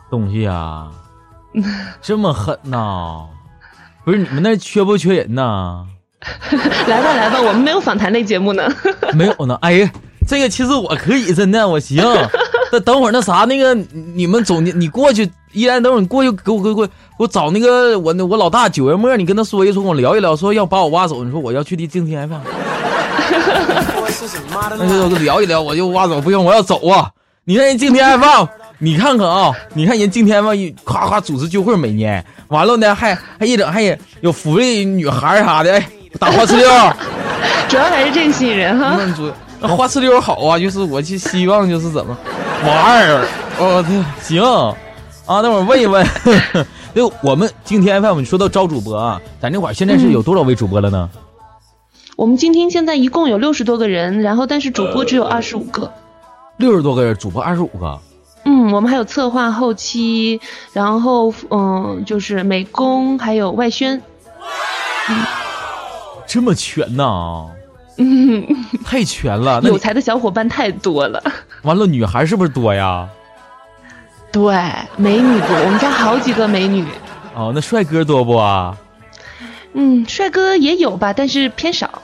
[0.10, 0.92] 东西啊，
[2.02, 3.26] 这么狠呐！
[4.04, 5.86] 不是你们那缺不缺人呐？
[6.88, 8.68] 来吧来吧，我们没有访谈类节目呢。
[9.14, 9.92] 没有呢，哎呀，
[10.28, 12.04] 这个其实我可以，真的我行。
[12.72, 13.74] 那等会儿那啥那个
[14.14, 21.24] 你们总你过去，依然等会儿你过去给我给我给我找那个我我老大九月末，你跟他说一说，跟我聊一聊，说要把我挖走。
[21.24, 22.40] 你说我要去的静听 FM，
[24.78, 27.10] 那就聊一聊，我就挖走，不行我要走啊！
[27.46, 28.46] 你看人静听 FM，
[28.80, 33.82] 你看看啊，你看人静听 FM 一夸夸组织聚会，每年完了呢还还一整还
[34.22, 35.82] 有福利女孩啥的，
[36.20, 36.68] 打花痴溜，
[37.70, 38.98] 主要还是这个吸引人哈。
[39.60, 42.16] 那花呲溜好啊，就是我就希望就是怎么。
[42.66, 43.28] 玩意儿，
[43.60, 43.86] 哦，
[44.22, 44.42] 行，
[45.26, 46.06] 啊，那会儿问一问，
[46.94, 51.10] 就我们今天 FM 说到招主播啊，咱这块儿现在是有多少位主播了呢？
[52.16, 55.92] 我们今天现在一共有六十多个人，然后但是主播只有二十五个。
[56.58, 58.00] 六十多个人，主播二十五个。
[58.44, 60.40] 嗯，我们还有策划、后期，
[60.74, 64.02] 然后嗯，就是美工，还有外宣。
[66.26, 67.46] 这么全呐？
[67.98, 68.44] 嗯，
[68.84, 71.22] 太全了，有才的小伙伴太多了。
[71.68, 73.06] 完了，女孩是不是多呀？
[74.32, 74.56] 对，
[74.96, 76.86] 美女多，我们家好几个美女。
[77.36, 78.76] 哦，那帅哥多不啊？
[79.74, 82.02] 嗯，帅哥也有吧，但是偏少。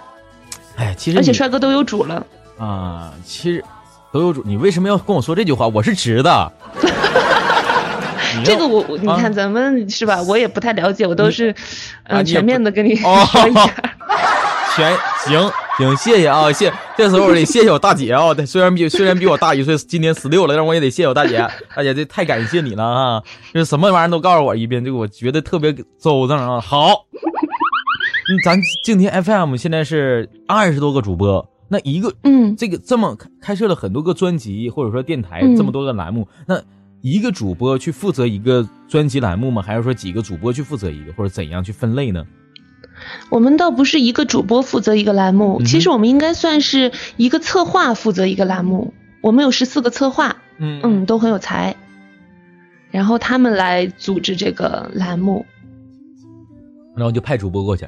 [0.75, 2.25] 哎，其实而且帅哥都有主了。
[2.59, 3.63] 啊，其实
[4.11, 5.65] 都有主，你为什么要跟我说这句话？
[5.67, 6.51] 我是直的。
[8.43, 10.21] 这个我，你看咱们是吧？
[10.23, 11.55] 我也不太了解，我都是
[12.03, 13.69] 嗯全面的跟你说一下。
[14.75, 21.37] 全行行，谢谢啊，谢这时候得谢谢我大姐啊，虽然比虽然比我大一岁，今年十六了，但我也得谢谢我大姐，
[21.75, 26.59] 大姐这太感谢你了啊，就是什么玩意儿都告诉我一遍，这个我觉得特别周正啊。
[26.61, 27.05] 好，
[28.29, 36.61] 嗯，咱静听 FM 现在是二十多个主播，那一个嗯，这个这么开设了很多个专辑或者说电台这么多个栏目，那
[37.01, 39.61] 一个主播去负责一个专辑栏目吗？
[39.61, 42.23] 还是说几个主播去负责一个，或者怎样去分类呢？
[43.29, 48.93] 我们倒不是一个主播负责一个栏目，其实我们应该算是一个策划负责一个栏目。
[49.21, 50.81] 我们有十四个策划，嗯。
[50.83, 51.75] 嗯，都很有才，
[52.91, 55.45] 然后他们来组织这个栏目，
[56.95, 57.87] 然后就派主播过去。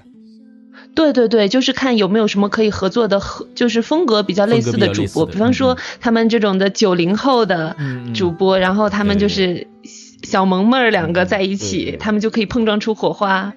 [0.93, 7.75] 对对对，就是看有没有什么可以合作的，合就是风格比较类似的主播，比方说他们这种的九零后的
[8.13, 9.67] 主播，然后他们就是
[10.23, 13.54] 小萌萌两个在一起，他们就可以碰撞出火花。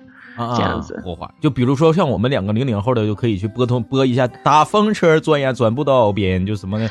[0.57, 6.89] 这样子火花，就比如说像我们两个零零后的，就可以去拨通拨一下大风车转呀转不到边，就什么呢？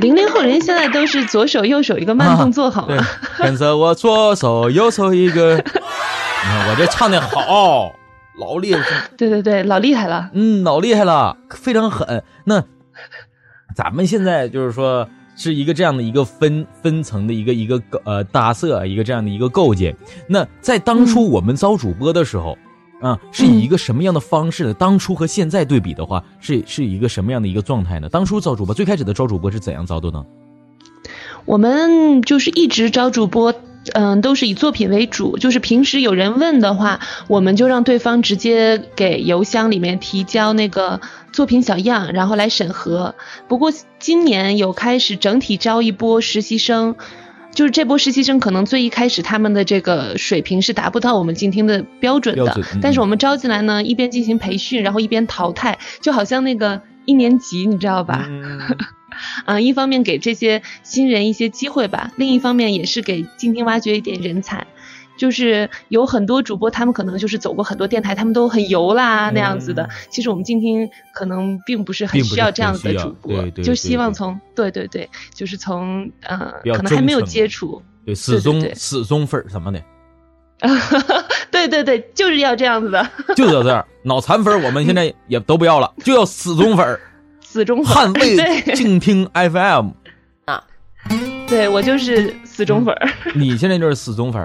[0.00, 2.96] 零零后人现在都是左手右手一个慢动作，好吗？
[3.38, 7.92] 跟着我左手右手一个， 你看我这唱的好，
[8.38, 8.82] 老厉害。
[9.16, 10.30] 对对对，老厉害了。
[10.32, 12.22] 嗯，老厉害了，非常狠。
[12.44, 12.64] 那
[13.76, 15.08] 咱们现在就是说。
[15.36, 19.96] 是一个这样的一个分分层的一个一个呃搭设一个这样的一个构建。
[20.26, 22.58] 那在当初我们招主播的时候，
[23.00, 24.74] 啊，是以一个什么样的方式呢？
[24.74, 28.08] 当初和现在对比的话，是是一个什么样的一个状态呢？
[28.08, 30.24] 当初招主播最开始的招主播是怎样招的呢？
[31.46, 33.54] 我们就是一直招主播，
[33.94, 41.00] 嗯，都是以作品为主，就是平时有人问的话，我们就让对方直接给邮箱里面提交那个
[41.32, 43.14] 作品小样，然后来审核。
[43.48, 46.96] 不过今年有开始整体招一波实习生，
[47.52, 58.28] 就是这波实习生可能最一开始他们的这个水平是达不到我们静听的标准的，但是我们招进来呢，一边进行培训，然后一边淘汰，就好像那个一年级，你知道吧？
[59.44, 64.66] 啊， 一方面给这些新人一些机会吧，另一方面也是给静听挖掘一点人才。
[65.20, 69.86] 就是有很多主播，他们可能就是走过很多电台，他们都很油啦那样子的。
[70.08, 79.82] 其实我们静听可能并不是很需要这样子的主播，就希望从对对对，就是从呃，可能还没有接触，对死忠死忠粉什么的。
[81.52, 83.06] 对对对，就是要这样子的，
[83.36, 83.86] 就是要这样。
[84.02, 86.98] 脑残粉我们现在也都不要了， 就要死忠粉。
[87.42, 89.90] 死忠粉，捍卫静听 FM
[90.46, 90.64] 啊！
[91.48, 92.96] 对我就是死忠粉
[93.34, 94.40] 你现在就是死忠粉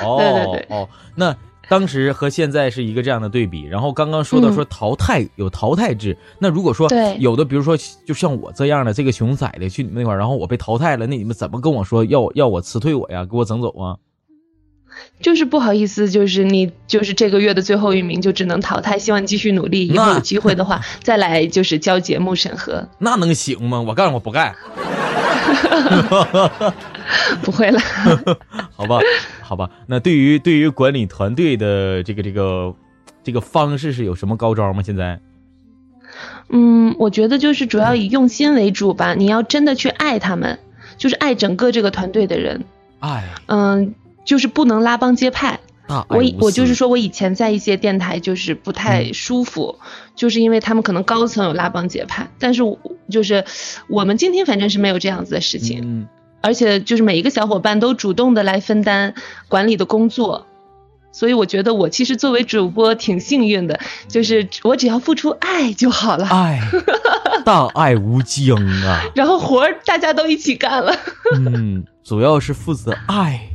[0.00, 0.88] 哦，对对对哦。
[1.14, 1.36] 那
[1.68, 3.64] 当时和现在是一个这样的对比。
[3.64, 13.24] 然后刚刚说到说淘汰有淘汰制，那如果说有的，比如说就像我这样的这个熊崽的去你们那块儿，然后我被淘汰了，那你们怎么跟我说要要我辞退我呀？
[13.24, 13.96] 给我整走啊？
[15.22, 18.98] 就是不好意思，就是你就是这个月的最后一名，就只能淘汰。
[18.98, 22.86] 希望你继续努力，以后有机会的话 再来就是交节目审核。
[22.98, 23.80] 那能行吗？
[23.80, 24.54] 我干我不干。
[27.42, 27.80] 不会了。
[28.74, 28.98] 好吧，
[29.42, 29.70] 好吧。
[29.86, 32.74] 那对于对于管理团队的这个这个
[33.22, 34.82] 这个方式是有什么高招吗？
[34.82, 35.20] 现在？
[36.48, 39.14] 嗯，我觉得就是主要以用心为主吧。
[39.14, 40.58] 你要真的去爱他们，
[40.96, 42.64] 就是爱整个这个团队的人。
[43.00, 43.24] 爱。
[43.46, 43.94] 嗯。
[44.24, 49.80] 就是不能拉帮结派，我我就是说我以前在一些电台就是不太舒服，
[50.14, 52.62] 就是因为他们可能高层有拉帮结派，但是
[53.10, 53.44] 就是
[53.88, 56.06] 我们今天反正是没有这样子的事情，
[56.42, 59.14] 而且就是每一个小伙伴都主动的来分担
[59.48, 60.46] 管理的工作，
[61.12, 66.60] 所以我觉得我其实作为主播挺幸运的，就是我只要付出爱就好了，爱，
[67.44, 70.94] 大爱无疆啊， 然后活儿大家都一起干了，
[71.34, 73.48] 嗯，主要是负责爱。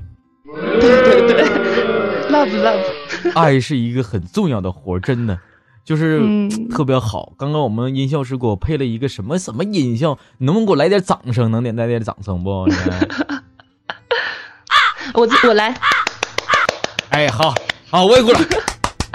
[0.79, 1.43] 对对对
[2.31, 5.37] ，love love，爱是一个很重要的活真的，
[5.87, 7.31] 就是特别好。
[7.37, 11.49] 刚刚我们音效师给我配了一个什么什么音效，能不能给我来点掌声？
[11.49, 12.49] 能点来点掌声不？
[15.15, 15.73] 我我来。
[17.11, 17.55] 哎，好
[17.89, 18.43] 好，我也鼓掌。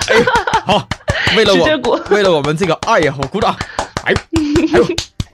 [0.09, 0.25] 哎，
[0.65, 0.89] 好，
[1.37, 3.55] 为了我，为了我们这个爱呀，我鼓掌。
[4.05, 4.87] 哎，哎呦，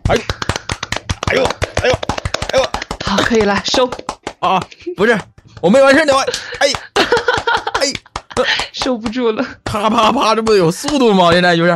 [0.08, 0.22] 哎呦，
[1.28, 1.44] 哎呦，
[1.84, 1.94] 哎呦，
[2.50, 2.68] 哎呦，
[3.04, 3.88] 好，可以了，收。
[4.40, 4.60] 啊，
[4.96, 5.16] 不是。
[5.60, 6.18] 我没完事呢，我
[6.58, 6.72] 哎
[7.80, 7.92] 哎，
[8.72, 9.44] 受不住了！
[9.64, 11.32] 啪啪啪，这不有速度吗？
[11.32, 11.74] 现在就是，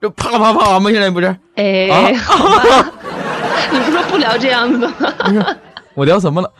[0.00, 0.90] 这啪啪啪吗？
[0.90, 1.36] 现在不是？
[1.56, 2.92] 哎，好吧，
[3.72, 4.94] 你不说不聊这样子的吗？
[5.24, 5.44] 不是，
[5.94, 6.50] 我聊什么了？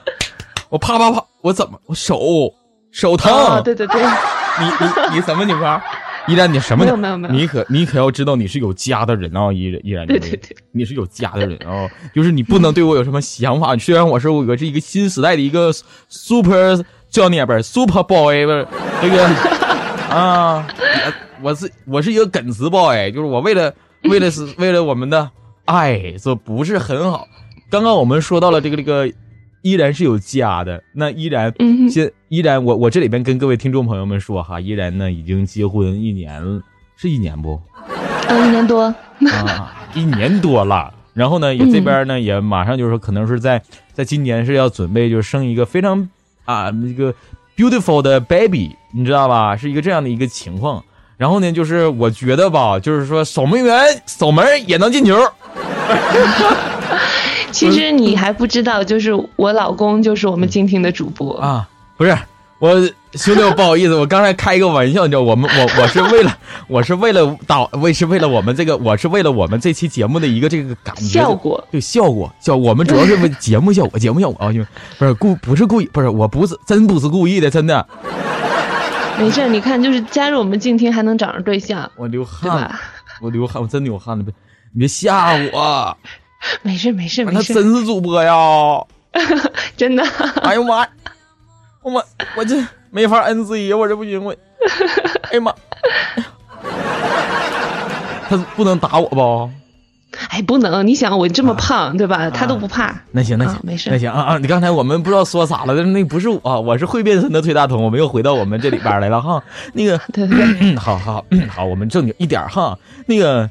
[0.68, 1.78] 我啪啪啪，我怎么？
[1.86, 2.20] 我手
[2.90, 3.62] 手疼？
[3.62, 5.80] 对对对，你你你什么情况？
[6.28, 6.84] 依然，你什么？
[6.84, 7.34] 没有没有没有。
[7.34, 9.50] 你可你可要知道，你是有家的人啊！
[9.52, 11.88] 依依然，对对对，你是有家的人啊！
[12.14, 13.76] 就是你不能对我有什么想法。
[13.78, 15.72] 虽然我是我是一个新时代的一个
[16.08, 16.78] super
[17.10, 18.66] 教练本 super boy 不是
[19.02, 19.24] 那个
[20.14, 20.66] 啊，
[21.42, 25.30] 我是我是一个耿直 boy，就是我为了为了是 为了我们的
[25.66, 27.26] 爱，说不是很好。
[27.68, 29.10] 刚刚我们说到了这个这个。
[29.62, 31.52] 依然是有家的，那依然，
[31.90, 36.62] 现依然，我我这里边跟各位听众朋友们说哈，依然呢已经结婚一年，
[36.96, 37.60] 是一年不？
[38.30, 40.94] 嗯，一年多啊，一年多了。
[41.12, 46.08] 然后呢，也这边呢也马上就是说，可能是在在今年是要准备就生一个非常
[46.50, 47.14] 啊那个
[47.56, 49.56] beautiful 的 baby，你知道吧？
[49.56, 50.82] 是一个这样的一个情况。
[51.16, 55.16] 然后呢，就是我觉得吧，就是说守门员守门也能进球。
[57.52, 62.16] 其实你还不知道，就是我老公就是我们今天的主播啊，不是
[62.60, 62.78] 我
[63.14, 74.68] 兄弟，我不好意思，我刚才开一个玩笑，你知道，我们我我是为了我是为了导，为是为了我们这个，我是为了我们这期节目的一个这个感觉效果，对效果效，我们主要是为 节目效果，节目效果啊，兄弟
[74.98, 77.84] 不是故不是故意，不是我不是真不是故意的，真的。
[79.18, 82.70] 没事，你看，就是加入我们静听还能找着对象，我流汗，
[83.22, 84.32] 我流汗，我真流汗了，别
[84.72, 85.96] 你别吓我。
[86.62, 88.34] 没事没事没事，他真是主播呀，
[89.76, 90.02] 真的。
[90.42, 90.86] 哎呦妈，
[91.82, 92.02] 我妈
[92.36, 92.56] 我这
[92.90, 94.34] 没法 N C 呀，我这不行我。
[95.32, 95.54] 哎呀妈，
[98.28, 99.50] 他不能打我吧？
[100.28, 100.86] 哎，不能！
[100.86, 102.28] 你想我这么胖，对吧？
[102.30, 102.94] 他都不怕。
[103.12, 104.38] 那行那行没事那行啊啊！
[104.38, 109.42] 你刚才我们不知道说啥了，但是那不是我，我是会变身的崔大同，我们又回到我们这里边来了哈。
[109.72, 112.76] 那个，对对对，好好好，我们正经一点哈。
[113.06, 113.48] 那个。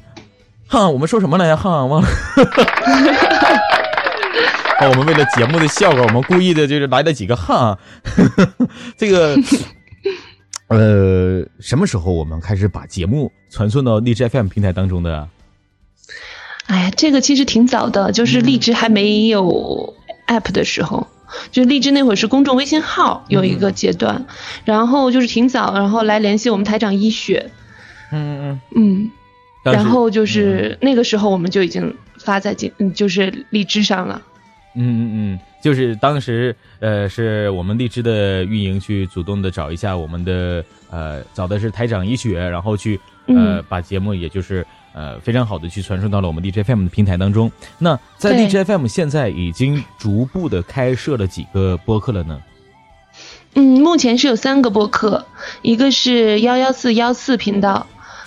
[0.68, 1.56] 哈，我们说什么来着？
[1.56, 2.08] 哈，忘了。
[4.88, 7.78] 我们为了节目的效果，我们故意的就是来了几个哈。
[8.96, 9.36] 这个，
[10.68, 15.28] 呃，什么时候我们开始把节目传送到荔枝 FM 平台当中的？
[16.66, 19.94] 哎呀，这个其实挺早的，就是荔枝还没有
[20.28, 21.06] app 的时候，
[21.50, 24.26] 就荔枝那会儿是公众微信号有一个阶段，
[24.64, 27.50] 然后就是挺早，然后来联系我们台长一雪，
[28.12, 29.10] 嗯嗯嗯，
[29.62, 34.22] 然后就是那个时候我们就已经发在进，嗯就是荔枝上了。
[34.74, 43.64] 嗯嗯嗯，就是当时呃，是我们荔枝的运营去主动的找一下我们的呃，找的是台长一雪，然后去呃嗯。
[43.68, 47.50] 把节目也就是呃非常好的去传送到了我们 DJ FM 的平台当中。
[47.78, 48.48] 那在对。
[48.48, 52.40] DJ FM 现在已经逐步的开设了几个播客了呢？
[53.54, 55.26] 嗯，目前是有三个播客，
[55.62, 57.86] 一个是幺幺四幺四频道，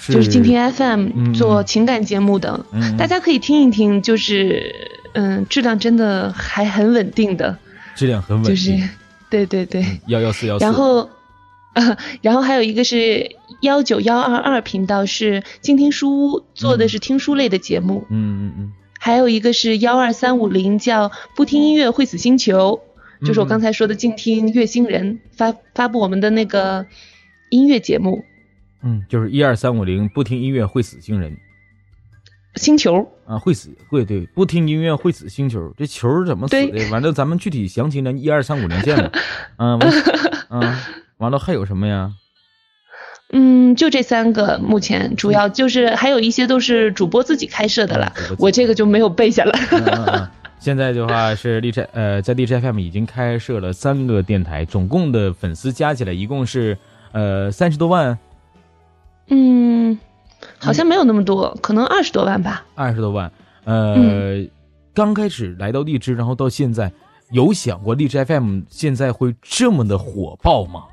[0.10, 1.34] 就是静听 FM 嗯。
[1.34, 2.98] 做情感节目的，嗯。
[2.98, 4.76] 大家可以听一听，就是
[5.14, 7.58] 嗯，质量真的还很稳定的，
[7.96, 8.90] 质量很稳就是定，
[9.30, 9.86] 对对对。
[10.08, 10.66] 幺幺四幺四。
[10.66, 11.10] 然后，
[11.74, 18.74] 呃， 然后还有一个是幺九幺二二频道，是静听书屋做的是听书类的节目，嗯嗯嗯。
[19.00, 22.80] 还有一个是幺二三五零叫不听音乐会死星球，
[23.26, 26.86] 就是我刚才说的静听月星人发发布我们的那个
[27.50, 28.24] 音乐节目。
[28.82, 31.38] 嗯，就是一二三五零，不听音乐会死星人
[32.56, 33.08] 星球。
[33.26, 36.72] 啊，会死会对，不听音乐会死星球，这球怎么死的？
[36.72, 39.12] 对完了，咱们具体详情咱，一二三五连线吧。
[39.58, 40.04] 嗯、完了，
[40.50, 40.76] 嗯、
[41.18, 42.12] 完了还有什么呀？
[43.32, 49.60] 嗯，就这三个，目前主要就是还有一些都是主播自己开设的了我这个就没有背下来。
[49.72, 50.28] 嗯嗯嗯。
[50.60, 56.78] 现在的话是荔枝呃，在荔枝 FM 已经开设了三个电台，总共的粉丝加起来一共是
[57.12, 58.18] 呃三十多万，
[59.28, 60.00] 嗯，
[60.64, 62.66] 好像没有那么多，可能二十多万吧。
[62.76, 63.32] 二十多万。
[63.66, 64.50] 呃，嗯
[64.94, 66.92] 刚开始来到荔枝，然后到现在，
[67.32, 70.84] 有想过荔枝 FM 现在会这么的火爆吗？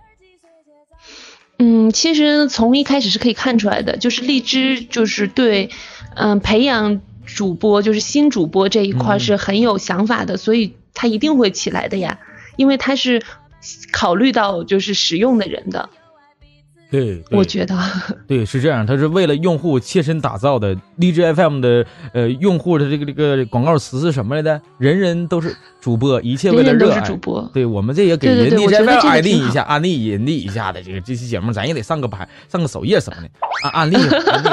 [1.58, 5.68] 嗯，其实从一开始是可以看出来的，就是荔枝就是对，
[6.16, 12.18] 嗯、培养主播，就是新主播这一块嗯是很有想法的，所以它一定会起来的呀，
[12.56, 13.22] 因为它是
[13.92, 15.90] 考虑到就是使用的人的，
[16.90, 17.78] 对，我觉得，
[18.26, 20.76] 对，是这样，它是为了用户切身打造的。
[20.96, 24.60] 荔枝 FM 的呃用户的这个这个广告词是什么来的？
[24.76, 27.06] 人人都是主播，一切为人人都是了热爱。
[27.06, 27.48] 主播。
[27.54, 33.28] 对我们这也给对对人荔枝 FM 安利一下，安利人利一下的这个这期节目，咱也得上个牌，上个首页什么的。
[33.62, 34.48] 啊，安利，安利，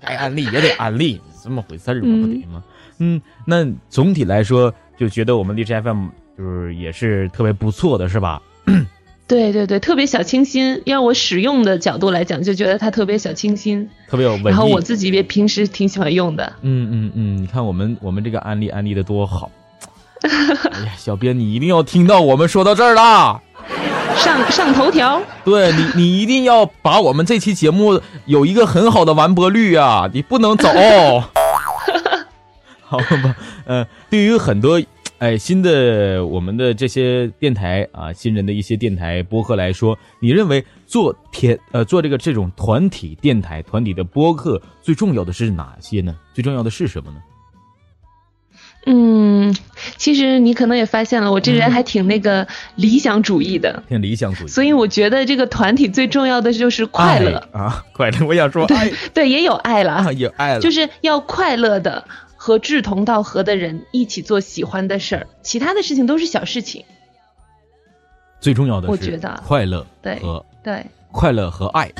[0.00, 2.26] 该安利也得安利，这么回事儿吗？
[2.26, 2.62] 不得吗？
[3.00, 6.06] 嗯，那总体来说，就觉得我们荔枝 FM
[6.38, 8.40] 就是也是特别不错的，是吧？
[9.26, 10.82] 对对对，特别小清新。
[10.84, 13.88] 要我使用的角度来讲，就觉得它特别小清新。
[14.08, 14.48] 特别有文艺。
[14.48, 16.52] 然后我自己也平时挺喜欢用的。
[16.62, 19.50] 嗯嗯嗯，你看我们我们这个安利安利的多好。
[20.22, 20.28] 哎
[20.86, 23.40] 呀，小编你一定要听到我们说到这儿啦！
[24.16, 30.08] 上上头条，对你，你一定要把我们这期节目有一个很好的完播率啊！
[30.12, 30.68] 你不能走，
[32.84, 33.36] 好吧？
[33.66, 34.80] 呃，对于很多
[35.24, 46.14] 哎新的我们的这些电台啊，新人的一些电台播客来说，你认为做天呃做这个这种团体电台、团体的播客最重要的是哪些呢？
[46.34, 47.16] 最重要的是什么呢？
[48.84, 49.56] 嗯，
[49.96, 57.38] 其实你可能也发现了，我这人还挺那个理想主义的，挺理想主义，所以我觉得这个团体最重要的就是快乐。
[57.54, 58.26] 啊， 快乐！
[58.26, 62.04] 我想说对对，也有爱了啊，，有爱了，就是要快乐的
[62.44, 66.84] 和志同道合的人一起做喜欢的事儿，其他的事情都是小事情。
[68.38, 71.90] 最重要的是我觉得快乐对和对，快乐和爱，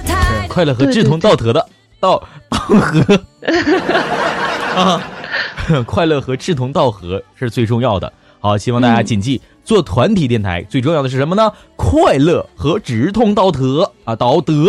[0.47, 1.66] 快乐和志同道合的
[1.99, 3.24] 道道合
[4.76, 5.03] 啊，
[5.88, 8.12] 快乐和志同道合是最重要的。
[8.38, 11.50] 好，希望大家嗯谨记，做团体电台最重要的是什么呢？
[11.76, 14.66] 快乐和志同道德啊，道德。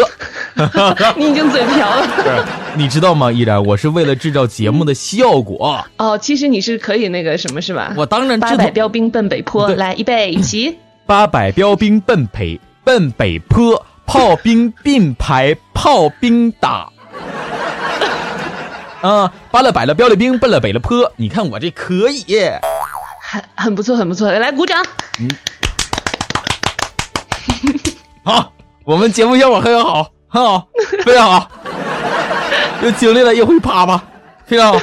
[1.17, 2.07] 你已经嘴瓢了。
[2.23, 2.43] 是，
[2.77, 3.31] 你知道吗？
[3.31, 7.93] 依然，我是为了制造节目的效果，哦，其实你是可以那个什么是吧？
[7.97, 10.77] 我当然八志同百标兵奔北坡，来预备起。
[11.05, 16.89] 八百标兵奔北奔北坡，炮兵并排炮兵打。
[19.01, 21.11] 啊，八了百了标了兵，奔了北了坡。
[21.17, 22.39] 你看我这可以，
[23.27, 24.83] 很很不错，很不错，来鼓掌。
[25.19, 25.29] 嗯
[28.23, 28.51] 好，
[28.83, 30.67] 我们节目效果很好，很好，
[31.03, 31.49] 非常好。
[32.83, 34.01] 又经历了一回啪啪，
[34.45, 34.79] 非常好，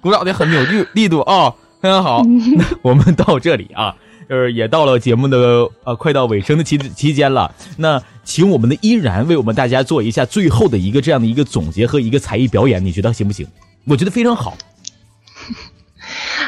[0.00, 2.22] 鼓掌的很有力力度啊，非常好。
[2.56, 3.94] 那 我们到这里啊，
[4.28, 7.52] 就是也到了节目的呃快到尾声的期期间了。
[7.76, 13.46] 那请我们的依然为我们大家做一下最后的一个这样的一个总结和一个才艺表演，你觉得行不行？
[13.84, 14.56] 我觉得非常好。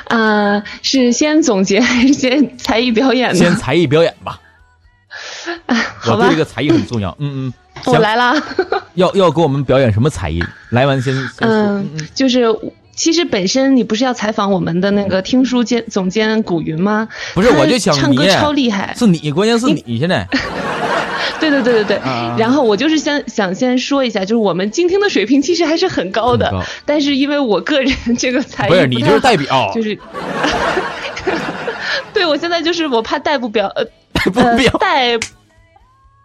[0.08, 3.38] 啊，是先总结还是先才艺表演呢？
[3.38, 4.40] 先才艺表演吧。
[5.66, 5.76] 啊，
[6.06, 6.36] 我对这。
[6.36, 7.16] 个才艺很重要。
[7.20, 7.54] 嗯嗯，
[7.86, 8.34] 我来了。
[8.94, 10.42] 要要给我们表演什么才艺？
[10.70, 11.14] 来完先。
[11.40, 12.44] 嗯，就是
[12.94, 17.08] 其实本身你不是要采访我们的那个听书监总监古云吗？
[17.34, 18.94] 不是，他我就想你唱歌超厉害。
[18.96, 20.26] 是你，关键是你现在。
[21.40, 21.96] 对对对对对。
[21.98, 29.98] 啊然后我就是想想先说一下，就是我们静听的水平其实还是很高的，高但是因为我个人这个才艺不是你就是代表 就是。
[32.14, 33.84] 对，我现在就是我怕代不表呃
[34.32, 35.18] 不呃表代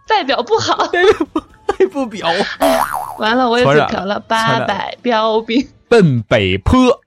[0.06, 1.02] 代表不好，代
[1.32, 1.40] 不
[2.08, 2.28] 表
[3.18, 5.66] 完了我也传染嘴瓢了，传八染百标兵。
[5.88, 7.00] 奔北坡。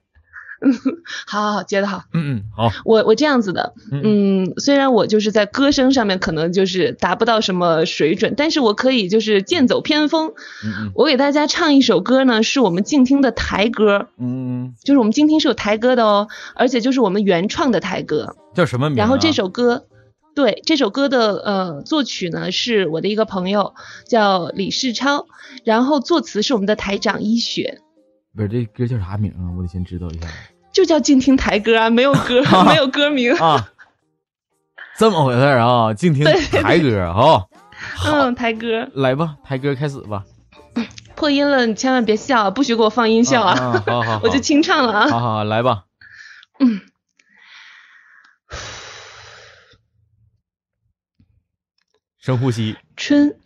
[0.66, 0.72] 嗯
[1.26, 2.04] 好好好，接的好。
[2.14, 2.72] 嗯嗯，好。
[2.86, 10.32] 我我这样子的，嗯嗯，虽然我就是在歌声上面可能就是达不到什么水准，但是我可以就是剑走偏锋。
[10.64, 18.34] 嗯我给大家唱一首歌呢，是我们静听的台歌，嗯嗯，就是我们静听是有台歌的哦，而且就是我们原创的台歌。
[18.54, 19.00] 叫什么名啊？
[19.00, 19.84] 然后这首歌，
[20.34, 23.74] 对这首歌的呃作曲呢是我的一个朋友
[24.08, 25.26] 叫李世超，
[25.64, 27.80] 然后作词是我们的台长一雪，
[28.34, 29.54] 不是这歌叫啥名啊？
[29.56, 30.26] 我得先知道一下
[30.72, 33.32] 就叫静听台歌啊，没有歌 没有歌名。
[33.34, 33.70] 啊。
[34.98, 35.94] 这么回事啊？
[35.94, 37.12] 静听台歌啊。
[37.14, 37.48] 好，
[38.04, 40.24] 嗯，台歌来吧，台歌开始吧。
[41.14, 43.54] 破音了，你千万别笑，不许给我放音效啊！
[43.54, 45.08] 啊好好好我就清唱了啊。
[45.08, 45.84] 好好来吧。
[46.58, 46.80] 嗯，
[52.24, 52.74] 深呼吸。
[52.96, 53.36] 春，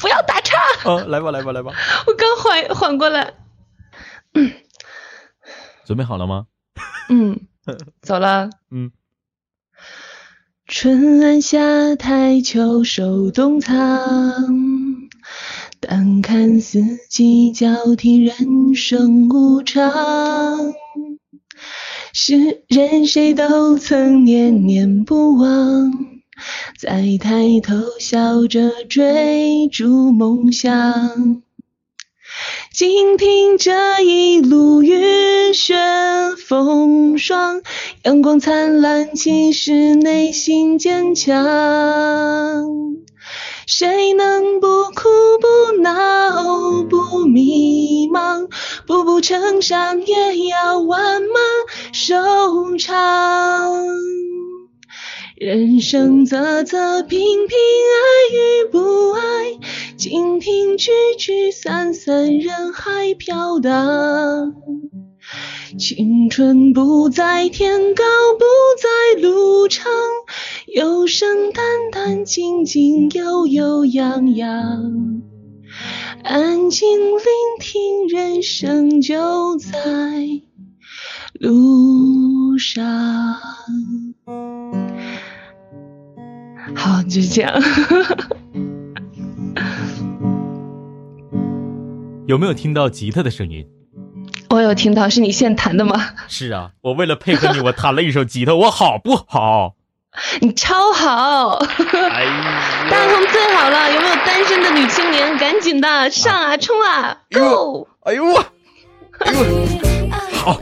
[0.00, 0.56] 不要打岔，
[0.90, 1.70] 啊，来吧来吧来吧。
[2.06, 3.34] 我刚缓缓过来。
[5.84, 6.46] 准备好了吗？
[7.10, 7.40] 嗯，
[8.00, 8.48] 走了。
[8.70, 8.90] 嗯。
[10.66, 13.76] 春安夏台秋收冬藏，
[15.80, 16.80] 但看四
[17.10, 20.72] 季交替，人生无常。
[22.14, 25.92] 世人谁都曾念念不忘，
[26.78, 31.42] 再抬头笑着追逐梦想。
[32.72, 35.74] 静听这一路雨雪
[36.46, 37.62] 风霜，
[38.04, 41.34] 阳光灿烂，其实内心坚强。
[43.66, 45.08] 谁能不哭
[45.40, 48.48] 不闹不迷茫？
[48.86, 51.30] 步步成长，也要完满
[51.92, 53.84] 收场。
[55.40, 59.20] 人生啧啧平平，爱与不爱，
[59.96, 64.52] 静听聚聚散散，人海飘荡。
[65.78, 68.02] 青春不在天高，
[68.36, 68.44] 不
[68.82, 69.92] 在路长，
[70.74, 74.50] 有声淡淡，静静悠悠扬扬。
[76.24, 77.20] 安静聆
[77.60, 79.70] 听，人生就在
[81.38, 83.38] 路上。
[86.74, 87.52] 好，就这样。
[92.26, 93.66] 有没有听到吉他的声音？
[94.50, 96.10] 我有听到，是你现弹的吗？
[96.28, 99.74] 是啊，我为了配合你，我弹了一首吉他，我好不好？
[100.40, 101.66] 你超好，大
[103.08, 103.92] 同最好了！
[103.92, 105.36] 有没有单身的女青年？
[105.38, 107.86] 赶紧的上啊，冲啊，Go！
[108.00, 108.44] 哎呦我，
[109.20, 109.38] 哎呦，
[110.32, 110.60] 好，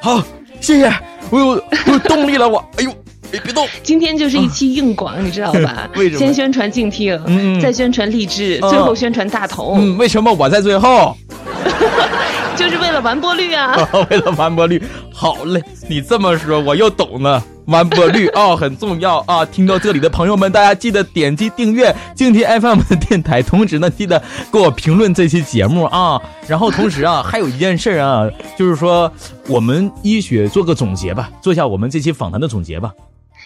[0.00, 0.22] 好，
[0.60, 0.92] 谢谢，
[1.30, 2.94] 我有我有动力了，我，哎呦，
[3.34, 5.88] 别别动，今天就是一期硬广，你知道吧？
[5.96, 11.16] 为什么先宣传静听，嗯再宣传励志，嗯最后宣传大同，嗯，为什么我在最后？
[12.56, 13.76] 就是为了完播率啊！
[14.10, 14.80] 为了完播率，
[15.12, 17.42] 好嘞，你这么说我又懂了。
[17.66, 19.44] 完播率啊、很重要啊！
[19.46, 24.22] 听到这里的朋友们，大家记得点击订阅静听 FM 的电台，同时呢，记得
[24.52, 26.20] 给我评论这期节目啊。
[26.46, 28.28] 然后同时啊，还有一件事啊，
[28.58, 29.10] 就是说
[29.48, 32.92] 我们医学做个总结吧，做一下我们这期访谈的总结吧。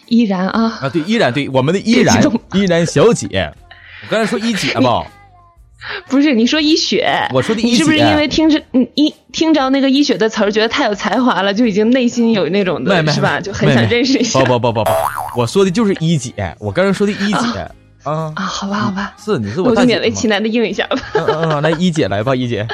[0.09, 2.23] 依然啊，啊，对，依然对，我们的依然
[2.55, 3.53] 依然小姐，
[4.03, 5.05] 我刚才说一姐吧，
[6.09, 13.41] 不是你说一雪，我说的一你是不是因为听着你一听着那个一雪的词儿，觉得太有才华了，就已经内心有那种的，是吧？
[13.41, 14.41] 就很想认识一下。
[14.41, 14.91] 不不不不不，
[15.41, 17.59] 我说的就是一姐，我刚才说的一姐。
[18.05, 18.33] 啊。
[18.35, 20.97] 啊，好吧，好吧，是你是我大姐嘛就勉为其难的应一下吧。
[21.15, 22.67] 嗯嗯嗯，来一姐来吧，一姐。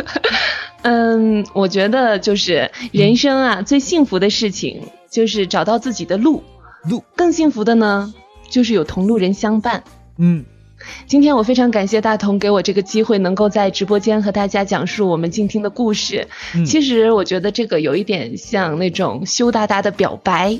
[0.82, 6.42] 嗯，我觉得就是人生啊，最幸福的事情就是找到自己的路，
[6.88, 8.12] 路更幸福的呢，
[8.48, 9.82] 就是有同路人相伴。
[10.18, 10.44] 嗯，
[11.06, 16.26] 今天我非常感谢大同给我这个机会，能够在直播间和大家讲述我们静听的故事。
[16.54, 20.58] 嗯其实我觉得这个有一点像那种羞答答的表白，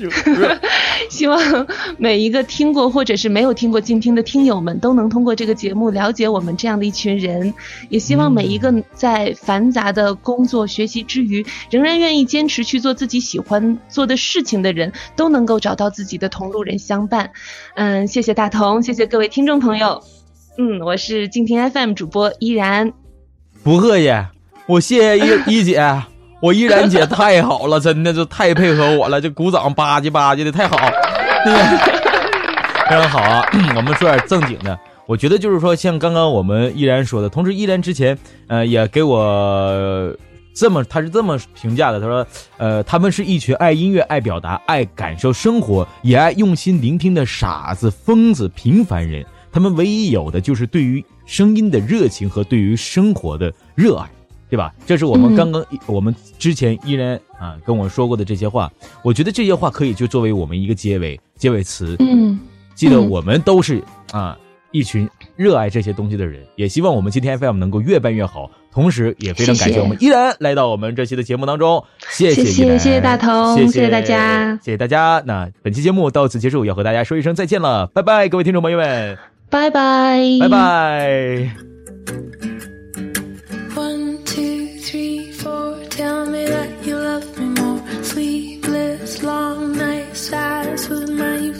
[1.10, 1.66] 希望
[1.98, 7.52] 每一个听过或者是没有听过静听的听友们，都能通过这个节目了解我们这样的一群人。
[7.88, 17.30] 也希望每一个在繁杂的工作学习之余，仍然愿意坚持去做自己喜欢做的事情的人，都能够找到自己的同路人相伴。
[17.74, 20.00] 嗯，谢谢大同，谢谢各位听众朋友。
[20.58, 22.92] 嗯，我是静听 FM 主播依然。
[23.64, 24.12] 不客气，
[24.66, 25.82] 我谢谢依 依姐。
[26.40, 30.76] 我依然姐太好了，真的就太配合我了，这鼓掌吧唧吧唧的太好，
[32.86, 33.42] 非常好啊！
[33.74, 38.16] 我们说点正经的，我觉得就是说，像刚刚我们依然说的，同时依然之前
[38.48, 40.14] 呃也给我
[40.54, 42.26] 这么，他是这么评价的，他说
[42.56, 54.08] 呃他们是一群爱音乐、爱表达、爱感受生活，也爱用心聆听的傻子、疯子、平凡人，他们唯一有的就是对于声音的热情和对于生活的热爱。
[54.46, 54.72] 对吧？
[54.86, 58.70] 这是我们刚刚我们之前依然啊跟我说过的这些话，
[59.02, 61.96] 我觉得这些话可以就作为我们一个结尾结尾词。
[61.98, 62.38] 嗯，
[62.72, 63.82] 记得我们都是
[64.12, 64.38] 啊
[64.70, 68.48] 一群热爱这些东西的人，也希望我们今天 FM 能够越办越好。
[68.74, 75.22] 同时也非常感谢我们依然来到我们这期的节目当中，谢谢谢谢谢大同，谢谢大家，谢谢大家。
[75.24, 79.16] 那本期节目到此结束，要和大家说一声再见了，拜拜，各位听众朋友们，
[79.48, 81.50] 拜拜，拜拜。
[85.96, 87.80] Tell me that you love me more.
[88.02, 90.32] Sleepless, long nights,
[90.88, 91.52] with my